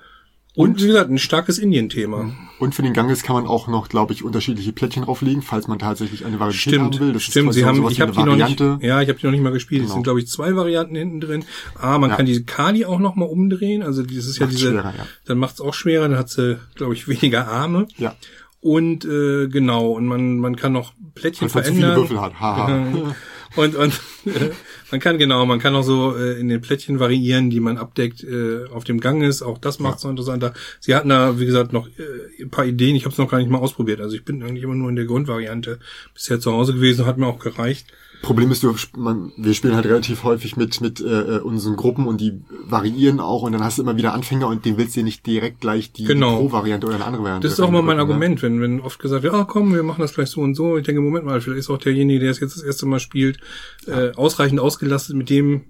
Und, 0.55 0.81
wie 0.81 0.87
gesagt, 0.87 1.09
ein 1.09 1.19
starkes 1.19 1.57
Indien-Thema. 1.57 2.33
Und 2.57 2.75
für 2.75 2.81
den 2.81 2.93
Ganges 2.93 3.23
kann 3.23 3.35
man 3.35 3.47
auch 3.47 3.67
noch, 3.67 3.87
glaube 3.87 4.11
ich, 4.13 4.23
unterschiedliche 4.23 4.73
Plättchen 4.73 5.03
drauflegen, 5.05 5.41
falls 5.41 5.67
man 5.67 5.79
tatsächlich 5.79 6.25
eine 6.25 6.39
Varietät 6.39 6.59
Stimmt, 6.73 6.95
haben 6.95 6.99
will. 6.99 7.13
Das 7.13 7.23
stimmt. 7.23 7.53
Sie 7.53 7.63
haben, 7.65 7.87
ich 7.89 8.01
habe 8.01 8.11
die 8.11 8.17
noch 8.17 8.35
nicht, 8.35 8.59
Variante. 8.59 8.85
ja, 8.85 9.01
ich 9.01 9.07
habe 9.07 9.19
die 9.19 9.25
noch 9.27 9.31
nicht 9.31 9.43
mal 9.43 9.51
gespielt. 9.53 9.81
Es 9.81 9.85
Genau. 9.87 9.93
sind 9.95 10.03
glaube 10.03 10.19
ich 10.19 10.27
zwei 10.27 10.55
Varianten 10.55 10.95
hinten 10.95 11.21
drin. 11.21 11.45
Ah, 11.75 11.97
man 11.99 12.09
Ja. 12.09 12.15
kann 12.17 12.25
diese 12.25 12.43
Kali 12.43 12.83
auch 12.83 12.99
noch 12.99 13.15
mal 13.15 13.25
umdrehen. 13.25 13.83
Also 13.83 14.01
das 14.03 14.11
ist 14.25 14.37
ja 14.39 14.47
Macht's 14.47 14.59
diese, 14.59 14.73
ja. 14.75 14.93
dann 15.25 15.37
macht's 15.37 15.61
auch 15.61 15.73
schwerer. 15.73 16.09
Dann 16.09 16.17
hat 16.17 16.29
sie, 16.29 16.59
glaube 16.75 16.93
ich, 16.95 17.07
weniger 17.07 17.47
Arme. 17.47 17.87
Ja, 17.97 18.15
Und 18.59 19.05
äh, 19.05 19.47
genau, 19.47 19.91
und 19.91 20.07
man 20.07 20.39
man 20.39 20.55
kann 20.57 20.73
noch 20.73 20.93
Plättchen 21.15 21.47
weil 21.53 21.63
man 21.63 21.63
zu 21.63 21.71
viele 21.73 21.87
verändern. 21.93 22.01
Würfel 22.01 22.21
hat. 22.21 22.39
Haha. 22.39 23.15
und 23.55 23.75
und 23.75 23.93
äh, 24.25 24.49
man 24.91 24.99
kann 24.99 25.17
genau, 25.17 25.45
man 25.45 25.59
kann 25.59 25.75
auch 25.75 25.83
so 25.83 26.15
äh, 26.15 26.39
in 26.39 26.49
den 26.49 26.61
Plättchen 26.61 26.99
variieren, 26.99 27.49
die 27.49 27.59
man 27.59 27.77
abdeckt 27.77 28.23
äh, 28.23 28.65
auf 28.73 28.83
dem 28.83 28.99
Gang 28.99 29.23
ist. 29.23 29.41
Auch 29.41 29.57
das 29.57 29.79
macht's 29.79 30.03
noch 30.03 30.11
interessanter. 30.11 30.53
Sie 30.79 30.95
hatten 30.95 31.09
da 31.09 31.39
wie 31.39 31.45
gesagt 31.45 31.73
noch 31.73 31.87
äh, 31.87 32.43
ein 32.43 32.49
paar 32.49 32.65
Ideen. 32.65 32.95
Ich 32.95 33.05
habe 33.05 33.13
es 33.13 33.17
noch 33.17 33.29
gar 33.29 33.37
nicht 33.37 33.49
mal 33.49 33.59
ausprobiert. 33.59 34.01
Also 34.01 34.15
ich 34.15 34.25
bin 34.25 34.43
eigentlich 34.43 34.63
immer 34.63 34.75
nur 34.75 34.89
in 34.89 34.95
der 34.95 35.05
Grundvariante 35.05 35.79
bisher 36.13 36.39
zu 36.39 36.51
Hause 36.51 36.73
gewesen. 36.73 37.05
Hat 37.05 37.17
mir 37.17 37.27
auch 37.27 37.39
gereicht. 37.39 37.87
Problem 38.21 38.51
ist, 38.51 38.63
du, 38.63 38.75
man, 38.97 39.31
wir 39.37 39.53
spielen 39.53 39.75
halt 39.75 39.85
relativ 39.85 40.23
häufig 40.23 40.57
mit 40.57 40.81
mit 40.81 40.99
äh, 40.99 41.37
äh, 41.37 41.39
unseren 41.39 41.77
Gruppen 41.77 42.05
und 42.05 42.19
die 42.19 42.41
variieren 42.65 43.21
auch 43.21 43.43
und 43.43 43.53
dann 43.53 43.63
hast 43.63 43.77
du 43.77 43.81
immer 43.83 43.95
wieder 43.95 44.13
Anfänger 44.13 44.47
und 44.47 44.65
den 44.65 44.77
willst 44.77 44.97
du 44.97 45.03
nicht 45.03 45.25
direkt 45.25 45.61
gleich 45.61 45.93
die 45.93 46.03
Genau. 46.03 46.35
Pro-Variante 46.37 46.85
oder 46.85 46.97
eine 46.97 47.05
andere 47.05 47.23
Variante. 47.23 47.47
Das 47.47 47.53
ist 47.53 47.61
auch 47.61 47.71
mal 47.71 47.81
mein 47.81 47.97
reindrücken, 47.97 48.19
ne? 48.19 48.25
Argument, 48.25 48.41
wenn, 48.41 48.61
wenn 48.61 48.81
oft 48.81 48.99
gesagt 48.99 49.23
wird, 49.23 49.33
ah 49.33 49.45
komm, 49.45 49.73
wir 49.73 49.83
machen 49.83 50.01
das 50.01 50.13
gleich 50.13 50.29
so 50.29 50.41
und 50.41 50.55
so. 50.55 50.77
Ich 50.77 50.83
denke, 50.83 50.99
Moment 50.99 51.25
mal, 51.25 51.39
vielleicht 51.39 51.59
ist 51.59 51.69
auch 51.69 51.77
derjenige, 51.77 52.19
der 52.19 52.31
es 52.31 52.41
jetzt 52.41 52.57
das 52.57 52.63
erste 52.63 52.85
Mal 52.87 52.99
spielt, 52.99 53.39
äh, 53.87 54.11
ausreichend 54.15 54.59
ausgelastet 54.79 55.15
mit 55.15 55.29
dem, 55.29 55.65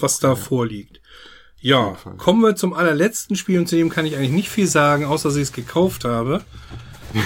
was 0.00 0.18
da 0.18 0.30
ja. 0.30 0.36
vorliegt. 0.36 1.00
Ja, 1.60 1.96
kommen 2.18 2.42
wir 2.42 2.56
zum 2.56 2.72
allerletzten 2.72 3.36
Spiel 3.36 3.60
und 3.60 3.68
zu 3.68 3.76
dem 3.76 3.88
kann 3.88 4.04
ich 4.04 4.16
eigentlich 4.16 4.32
nicht 4.32 4.48
viel 4.48 4.66
sagen, 4.66 5.04
außer 5.04 5.28
dass 5.28 5.36
ich 5.36 5.42
es 5.42 5.52
gekauft 5.52 6.04
habe. 6.04 6.42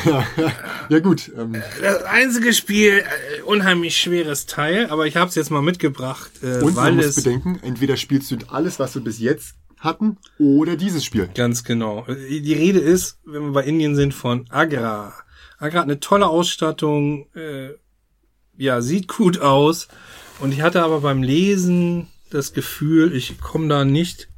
Ja 0.89 1.01
gut, 1.01 1.33
ähm, 1.37 1.63
Das 1.81 2.03
einzige 2.05 2.53
Spiel, 2.53 2.99
äh, 2.99 3.43
unheimlich 3.43 3.97
schweres 3.97 4.47
Teil, 4.47 4.87
aber 4.91 5.07
ich 5.07 5.17
habe 5.17 5.29
es 5.29 5.37
jetzt 5.37 5.51
mal 5.51 5.63
mitgebracht, 5.63 6.31
äh, 6.43 6.61
und 6.61 6.77
weil 6.77 6.93
man 6.93 6.97
muss 6.97 7.07
es 7.07 7.17
bedenken, 7.17 7.59
entweder 7.63 7.97
spielst 7.97 8.31
du 8.31 8.37
alles, 8.49 8.79
was 8.79 8.95
wir 8.95 9.03
bis 9.03 9.19
jetzt 9.21 9.55
hatten, 9.79 10.19
oder 10.39 10.77
dieses 10.77 11.05
Spiel. 11.05 11.29
Ganz 11.35 11.65
genau. 11.65 12.05
Die 12.09 12.53
Rede 12.53 12.79
ist, 12.81 13.19
wenn 13.25 13.47
wir 13.47 13.53
bei 13.53 13.65
Indien 13.65 13.95
sind, 13.95 14.13
von 14.13 14.47
Agra. 14.49 15.13
Agra 15.59 15.79
hat 15.81 15.85
eine 15.85 16.01
tolle 16.01 16.27
Ausstattung, 16.29 17.27
äh, 17.35 17.71
ja, 18.57 18.81
sieht 18.81 19.09
gut 19.09 19.41
aus. 19.41 19.89
Und 20.39 20.53
ich 20.53 20.63
hatte 20.63 20.83
aber 20.83 21.01
beim 21.01 21.23
Lesen 21.23 22.09
das 22.31 22.53
Gefühl, 22.53 23.15
ich 23.15 23.41
komme 23.41 23.69
da 23.69 23.85
nicht 23.85 24.29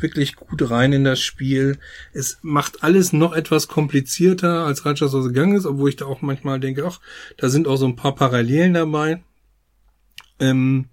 wirklich 0.00 0.36
gut 0.36 0.70
rein 0.70 0.92
in 0.92 1.04
das 1.04 1.20
Spiel. 1.20 1.78
Es 2.12 2.38
macht 2.42 2.82
alles 2.82 3.12
noch 3.12 3.32
etwas 3.32 3.68
komplizierter 3.68 4.64
als 4.64 4.84
Rajas 4.84 5.14
aus 5.14 5.32
Gang 5.32 5.56
ist, 5.56 5.66
obwohl 5.66 5.90
ich 5.90 5.96
da 5.96 6.06
auch 6.06 6.22
manchmal 6.22 6.60
denke, 6.60 6.84
ach, 6.86 7.00
da 7.36 7.48
sind 7.48 7.68
auch 7.68 7.76
so 7.76 7.86
ein 7.86 7.96
paar 7.96 8.14
Parallelen 8.14 8.74
dabei. 8.74 9.22
Ähm, 10.40 10.86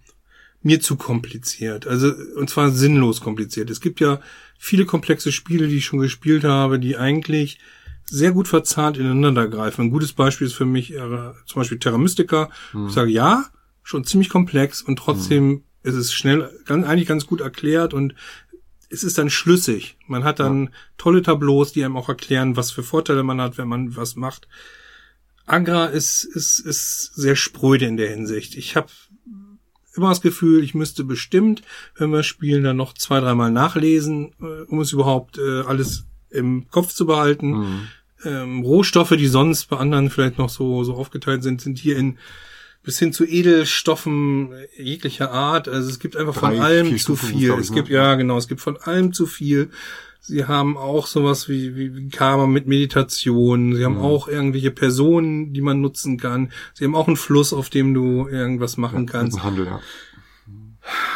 mir 0.62 0.80
zu 0.80 0.96
kompliziert. 0.96 1.88
Also, 1.88 2.14
und 2.36 2.50
zwar 2.50 2.70
sinnlos 2.70 3.22
kompliziert. 3.22 3.70
Es 3.72 3.82
gibt 3.82 4.00
ja 4.00 4.22
viele 4.60 4.86
komplexe 4.86 5.32
Spiele, 5.32 5.68
die 5.68 5.78
ich 5.78 5.86
schon 5.86 6.00
gespielt 6.00 6.44
habe, 6.44 6.78
die 6.78 6.98
eigentlich 6.98 7.58
sehr 8.06 8.32
gut 8.32 8.48
verzahnt 8.48 8.98
ineinander 8.98 9.48
greifen. 9.48 9.82
Ein 9.82 9.90
gutes 9.90 10.14
Beispiel 10.14 10.46
ist 10.46 10.54
für 10.54 10.66
mich 10.66 10.94
äh, 10.94 10.98
zum 11.46 11.62
Beispiel 11.62 11.80
Terra 11.80 11.98
Mystica. 11.98 12.50
Ich 12.88 12.94
sage, 12.94 13.10
ja, 13.10 13.46
schon 13.84 14.04
ziemlich 14.04 14.30
komplex 14.30 14.82
und 14.82 14.98
trotzdem 14.98 15.64
ist 15.84 15.96
es 15.96 16.14
schnell, 16.14 16.50
ganz, 16.66 16.86
eigentlich 16.86 17.08
ganz 17.08 17.26
gut 17.26 17.42
erklärt 17.42 17.94
und 17.94 18.16
es 18.90 19.04
ist 19.04 19.18
dann 19.18 19.30
schlüssig. 19.30 19.98
Man 20.06 20.24
hat 20.24 20.40
dann 20.40 20.70
tolle 20.98 21.22
Tableaus, 21.22 21.72
die 21.72 21.84
einem 21.84 21.98
auch 21.98 22.10
erklären, 22.10 22.58
was 22.58 22.72
für 22.72 22.84
Vorteile 22.84 23.24
man 23.24 23.40
hat, 23.40 23.58
wenn 23.58 23.68
man 23.68 23.96
was 23.96 24.16
macht. 24.16 24.48
Agra 25.46 25.86
ist, 25.86 26.24
ist, 26.24 26.60
ist 26.60 27.16
sehr 27.16 27.36
spröde 27.36 27.86
in 27.86 27.98
der 27.98 28.10
Hinsicht. 28.10 28.56
Ich 28.56 28.76
habe 28.76 28.90
immer 29.96 30.10
das 30.10 30.22
Gefühl, 30.22 30.64
ich 30.64 30.74
müsste 30.74 31.04
bestimmt, 31.04 31.62
wenn 31.96 32.12
wir 32.12 32.24
spielen, 32.24 32.64
dann 32.64 32.78
noch 32.78 32.94
zwei, 32.94 33.20
dreimal 33.20 33.52
nachlesen, 33.52 34.34
äh, 34.42 34.64
um 34.68 34.80
es 34.80 34.92
überhaupt 34.92 35.38
äh, 35.38 35.62
alles 35.62 36.06
im 36.30 36.68
Kopf 36.70 36.94
zu 36.94 37.06
behalten. 37.06 37.52
Mhm. 37.52 37.88
Ähm, 38.24 38.62
Rohstoffe, 38.62 39.16
die 39.18 39.28
sonst 39.28 39.66
bei 39.66 39.78
anderen 39.78 40.10
vielleicht 40.10 40.38
noch 40.38 40.50
so, 40.50 40.84
so 40.84 40.94
aufgeteilt 40.96 41.44
sind, 41.44 41.62
sind 41.62 41.80
hier 41.80 41.98
in 41.98 42.18
bis 42.84 42.98
hin 43.00 43.14
zu 43.14 43.26
Edelstoffen 43.26 44.54
jeglicher 44.78 45.32
Art. 45.32 45.68
Also 45.68 45.90
es 45.90 46.00
gibt 46.00 46.18
einfach 46.18 46.34
von 46.34 46.56
Drei, 46.56 46.64
allem 46.64 46.98
zu 46.98 47.16
viel. 47.16 47.52
Es 47.52 47.70
ne? 47.70 47.76
gibt, 47.76 47.90
ja 47.90 48.16
genau, 48.16 48.38
es 48.38 48.48
gibt 48.48 48.62
von 48.62 48.78
allem 48.78 49.14
zu 49.14 49.26
viel. 49.26 49.70
Sie 50.24 50.46
haben 50.46 50.78
auch 50.78 51.08
sowas 51.08 51.50
wie, 51.50 51.76
wie, 51.76 52.10
Karma 52.10 52.46
mit 52.46 52.68
Meditation. 52.68 53.76
Sie 53.76 53.84
haben 53.84 53.96
Mhm. 53.96 54.02
auch 54.02 54.28
irgendwelche 54.28 54.72
Personen, 54.72 55.52
die 55.54 55.62
man 55.62 55.82
nutzen 55.82 56.18
kann. 56.18 56.52
Sie 56.74 56.86
haben 56.86 56.96
auch 56.96 57.08
einen 57.08 57.18
Fluss, 57.18 57.54
auf 57.54 57.70
dem 57.70 57.94
du 57.94 58.28
irgendwas 58.28 58.78
machen 58.78 59.08
kannst. 59.08 59.38
Ein 59.38 59.44
Handel, 59.44 59.66
ja. 59.66 59.80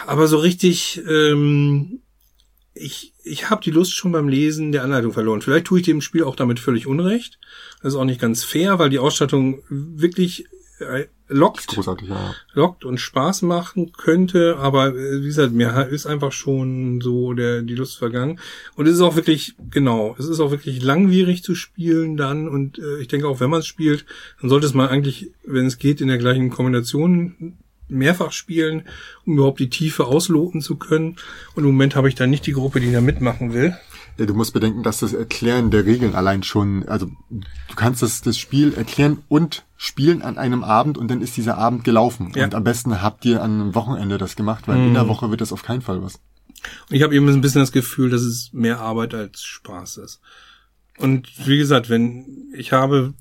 Aber 0.08 0.28
so 0.28 0.38
richtig, 0.38 1.01
ähm, 1.08 1.99
ich, 2.73 3.13
ich 3.23 3.49
habe 3.49 3.63
die 3.63 3.71
Lust 3.71 3.93
schon 3.93 4.12
beim 4.12 4.28
Lesen 4.28 4.71
der 4.71 4.84
Anleitung 4.84 5.13
verloren. 5.13 5.41
Vielleicht 5.41 5.65
tue 5.65 5.80
ich 5.80 5.86
dem 5.86 6.01
Spiel 6.01 6.23
auch 6.23 6.36
damit 6.36 6.60
völlig 6.60 6.88
Unrecht. 6.88 7.39
Das 7.82 7.93
ist 7.93 7.99
auch 7.99 8.06
nicht 8.06 8.21
ganz 8.21 8.43
fair, 8.43 8.80
weil 8.80 8.89
die 8.89 8.99
Ausstattung 8.99 9.62
wirklich 9.69 10.45
lockt, 11.28 11.67
Großartig, 11.67 12.10
ja. 12.10 12.36
lockt 12.54 12.86
und 12.86 13.00
Spaß 13.00 13.41
machen 13.41 13.91
könnte. 13.93 14.58
Aber 14.58 14.95
äh, 14.95 15.21
wie 15.21 15.28
gesagt, 15.28 15.54
mir 15.54 15.88
ist 15.89 16.06
einfach 16.06 16.32
schon 16.32 17.02
so 17.02 17.34
der 17.34 17.62
die 17.62 17.76
Lust 17.76 17.98
vergangen. 17.98 18.39
Und 18.76 18.88
es 18.88 18.95
ist 18.95 19.02
auch 19.02 19.15
wirklich, 19.15 19.56
genau, 19.71 20.15
es 20.19 20.28
ist 20.28 20.39
auch 20.39 20.52
wirklich 20.52 20.82
langwierig 20.82 21.43
zu 21.43 21.56
spielen 21.56 22.17
dann. 22.17 22.48
Und 22.48 22.80
äh, 22.80 23.00
ich 23.00 23.08
denke 23.08 23.28
auch, 23.28 23.39
wenn 23.39 23.50
man 23.50 23.60
es 23.60 23.67
spielt, 23.67 24.06
dann 24.41 24.50
sollte 24.50 24.67
es 24.67 24.74
man 24.74 24.89
eigentlich, 24.89 25.32
wenn 25.43 25.65
es 25.65 25.78
geht, 25.78 26.02
in 26.02 26.08
der 26.08 26.17
gleichen 26.17 26.50
Kombination 26.50 27.58
mehrfach 27.88 28.32
spielen, 28.32 28.84
um 29.26 29.34
überhaupt 29.34 29.60
die 29.60 29.69
Tiefe 29.69 30.06
ausloten 30.06 30.62
zu 30.62 30.76
können. 30.76 31.17
Und 31.56 31.63
im 31.63 31.71
Moment 31.71 31.95
habe 31.95 32.10
ich 32.10 32.15
da 32.15 32.28
nicht 32.28 32.45
die 32.48 32.54
Gruppe, 32.54 32.80
die 32.80 32.91
da 32.91 33.02
mitmachen 33.02 33.54
will. 33.54 33.76
Du 34.17 34.34
musst 34.34 34.54
bedenken, 34.54 34.84
dass 34.84 34.99
das 34.99 35.13
Erklären 35.13 35.71
der 35.71 35.86
Regeln 35.86 36.15
allein 36.15 36.43
schon, 36.43 36.88
also 36.88 37.08
du 37.30 37.75
kannst 37.75 38.01
das, 38.01 38.21
das 38.21 38.38
Spiel 38.38 38.73
erklären 38.73 39.23
und 39.28 39.65
spielen 39.75 40.21
an 40.21 40.38
einem 40.38 40.63
Abend 40.63 40.97
und 40.97 41.10
dann 41.10 41.21
ist 41.21 41.36
dieser 41.36 41.58
Abend 41.58 41.84
gelaufen. 41.84 42.32
Ja. 42.36 42.45
Und 42.45 42.56
am 42.56 42.63
besten 42.63 43.01
habt 43.01 43.25
ihr 43.25 43.43
an 43.43 43.60
einem 43.60 43.75
Wochenende 43.75 44.17
das 44.17 44.36
gemacht, 44.36 44.67
weil 44.67 44.78
in 44.78 44.93
der 44.93 45.08
Woche 45.08 45.32
wird 45.32 45.41
das 45.41 45.51
auf 45.51 45.63
keinen 45.63 45.82
Fall 45.82 46.01
was. 46.01 46.15
Und 46.89 46.95
ich 46.95 47.04
habe 47.04 47.13
eben 47.13 47.28
ein 47.28 47.41
bisschen 47.41 47.62
das 47.62 47.71
Gefühl, 47.71 48.10
dass 48.10 48.21
es 48.21 48.51
mehr 48.54 48.80
Arbeit 48.80 49.13
als 49.13 49.43
Spaß 49.43 49.97
ist. 49.97 50.21
Und 50.97 51.30
wie 51.45 51.58
gesagt, 51.58 51.89
wenn 51.89 52.54
ich 52.54 52.71
habe 52.71 53.13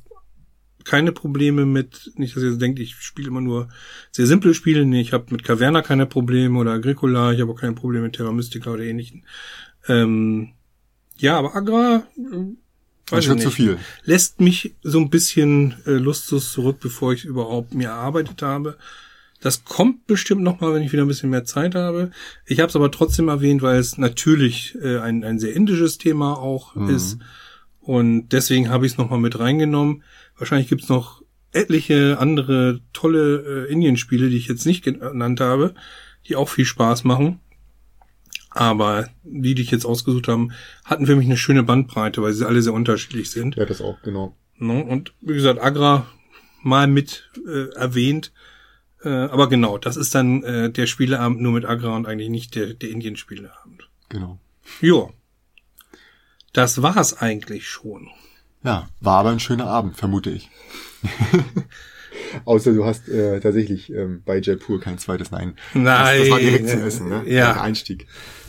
keine 0.85 1.13
Probleme 1.13 1.65
mit, 1.67 2.13
nicht, 2.17 2.37
dass 2.37 2.43
ihr 2.43 2.57
denkt, 2.57 2.79
ich 2.79 2.95
spiele 2.97 3.29
immer 3.29 3.41
nur 3.41 3.69
sehr 4.13 4.27
simple 4.27 4.55
Spiele. 4.55 4.85
Nee, 4.85 5.01
ich 5.01 5.13
habe 5.13 5.27
mit 5.31 5.43
Caverna 5.43 5.83
keine 5.83 6.07
Probleme 6.07 6.59
oder 6.59 6.73
Agricola, 6.73 7.33
ich 7.33 7.41
habe 7.41 7.53
auch 7.53 7.61
keine 7.61 7.73
Probleme 7.73 8.05
mit 8.05 8.17
Terra 8.17 8.33
Mystica 8.33 8.71
oder 8.71 8.85
ähnlichen. 8.85 9.25
Ähm, 9.89 10.53
ja, 11.17 11.39
aber 11.39 11.55
Agra, 11.55 12.07
äh, 12.17 13.13
weiß 13.13 13.29
ich 13.29 13.41
zu 13.41 13.51
viel. 13.51 13.79
lässt 14.05 14.41
mich 14.41 14.75
so 14.83 14.99
ein 14.99 15.11
bisschen 15.11 15.75
äh, 15.87 15.93
lustlos 15.93 16.53
zurück, 16.53 16.79
bevor 16.81 17.13
ich 17.13 17.25
überhaupt 17.25 17.75
mir 17.75 17.89
erarbeitet 17.89 18.43
habe. 18.43 18.77
Das 19.41 19.65
kommt 19.65 20.07
bestimmt 20.07 20.43
noch 20.43 20.61
mal, 20.61 20.73
wenn 20.73 20.83
ich 20.83 20.93
wieder 20.93 21.05
ein 21.05 21.09
bisschen 21.09 21.29
mehr 21.29 21.45
Zeit 21.45 21.75
habe. 21.75 22.11
Ich 22.47 22.61
habe 22.61 22.71
es 22.71 22.77
aber 22.77 22.91
trotzdem 22.91 23.29
erwähnt, 23.29 23.61
weil 23.61 23.79
es 23.79 23.99
natürlich 23.99 24.75
äh, 24.83 24.99
ein, 24.99 25.23
ein 25.23 25.39
sehr 25.39 25.55
indisches 25.55 25.99
Thema 25.99 26.39
auch 26.39 26.77
ist. 26.89 27.19
Und 27.81 28.31
deswegen 28.31 28.71
habe 28.71 28.87
ich 28.87 28.93
es 28.93 28.99
noch 28.99 29.11
mal 29.11 29.19
mit 29.19 29.39
reingenommen. 29.39 30.03
Wahrscheinlich 30.39 30.69
gibt's 30.69 30.89
noch 30.89 31.23
etliche 31.53 32.17
andere 32.19 32.81
tolle 32.95 33.67
äh, 33.69 33.73
Indien-Spiele, 33.73 34.31
die 34.31 34.39
ich 34.39 34.49
jetzt 34.49 34.65
nicht 34.65 34.83
genannt 34.83 35.41
habe, 35.41 35.75
die 36.27 36.37
auch 36.37 36.49
viel 36.49 36.65
Spaß 36.65 37.05
machen. 37.05 37.41
Aber 38.55 39.09
die, 39.25 39.55
die 39.57 39.63
ich 39.63 39.73
jetzt 39.73 39.85
ausgesucht 39.85 40.29
haben, 40.29 40.53
hatten 40.85 41.07
für 41.07 41.17
mich 41.17 41.27
eine 41.27 41.37
schöne 41.37 41.65
Bandbreite, 41.65 42.23
weil 42.23 42.33
sie 42.33 42.47
alle 42.47 42.63
sehr 42.63 42.73
unterschiedlich 42.73 43.31
sind. 43.31 43.57
Ja, 43.57 43.67
das 43.67 43.81
auch, 43.81 44.01
genau. 44.03 44.37
Ne? 44.59 44.85
Und 44.85 45.13
wie 45.21 45.35
gesagt, 45.35 45.61
Agra 45.61 46.07
mal 46.63 46.87
mit 46.87 47.31
äh, 47.47 47.75
erwähnt. 47.75 48.33
Äh, 49.03 49.09
aber 49.09 49.49
genau, 49.49 49.77
das 49.77 49.97
ist 49.97 50.15
dann 50.15 50.45
äh, 50.45 50.71
der 50.71 50.87
Spieleabend 50.87 51.41
nur 51.41 51.53
mit 51.53 51.65
Agra 51.65 51.97
und 51.97 52.07
eigentlich 52.07 52.31
nicht 52.31 52.55
der, 52.55 52.75
der 52.75 52.91
Indien-Spieleabend. 52.91 53.89
Genau. 54.09 54.39
Jo. 54.81 55.13
Das 56.53 56.81
war's 56.81 57.19
eigentlich 57.21 57.69
schon. 57.69 58.09
Ja, 58.63 58.89
war 59.01 59.19
aber 59.19 59.31
ein 59.31 59.41
schöner 59.41 59.67
Abend, 59.67 59.97
vermute 59.97 60.31
ich. 60.31 60.49
Außer 62.45 62.73
du 62.73 62.85
hast 62.85 63.09
äh, 63.09 63.41
tatsächlich 63.41 63.93
ähm, 63.93 64.23
bei 64.25 64.41
Jaipur 64.41 64.81
kein 64.81 64.99
zweites 64.99 65.33
Nein. 65.33 65.57
Nein. 65.75 65.85
Das, 65.85 66.19
das 66.21 66.31
war 66.31 66.39
direkt 66.39 66.69
zum 66.69 66.83
Essen, 66.83 67.09
ne? 67.09 67.23
Ja. 67.27 67.53
Der 67.53 67.63
Einstieg. 67.63 68.07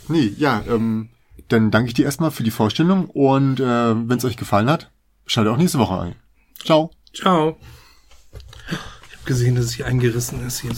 Nee, 0.07 0.33
ja, 0.37 0.63
ähm, 0.67 1.09
dann 1.47 1.71
danke 1.71 1.89
ich 1.89 1.93
dir 1.93 2.05
erstmal 2.05 2.31
für 2.31 2.43
die 2.43 2.51
Vorstellung 2.51 3.09
und 3.09 3.59
äh, 3.59 3.63
wenn 3.63 4.17
es 4.17 4.25
euch 4.25 4.37
gefallen 4.37 4.69
hat, 4.69 4.91
schaltet 5.25 5.53
auch 5.53 5.57
nächste 5.57 5.79
Woche 5.79 5.99
ein. 5.99 6.15
Ciao. 6.63 6.91
Ciao. 7.13 7.57
Ich 8.69 9.17
habe 9.17 9.25
gesehen, 9.25 9.55
dass 9.55 9.65
es 9.65 9.73
hier 9.73 9.87
eingerissen 9.87 10.45
ist. 10.45 10.59
Hier 10.59 10.71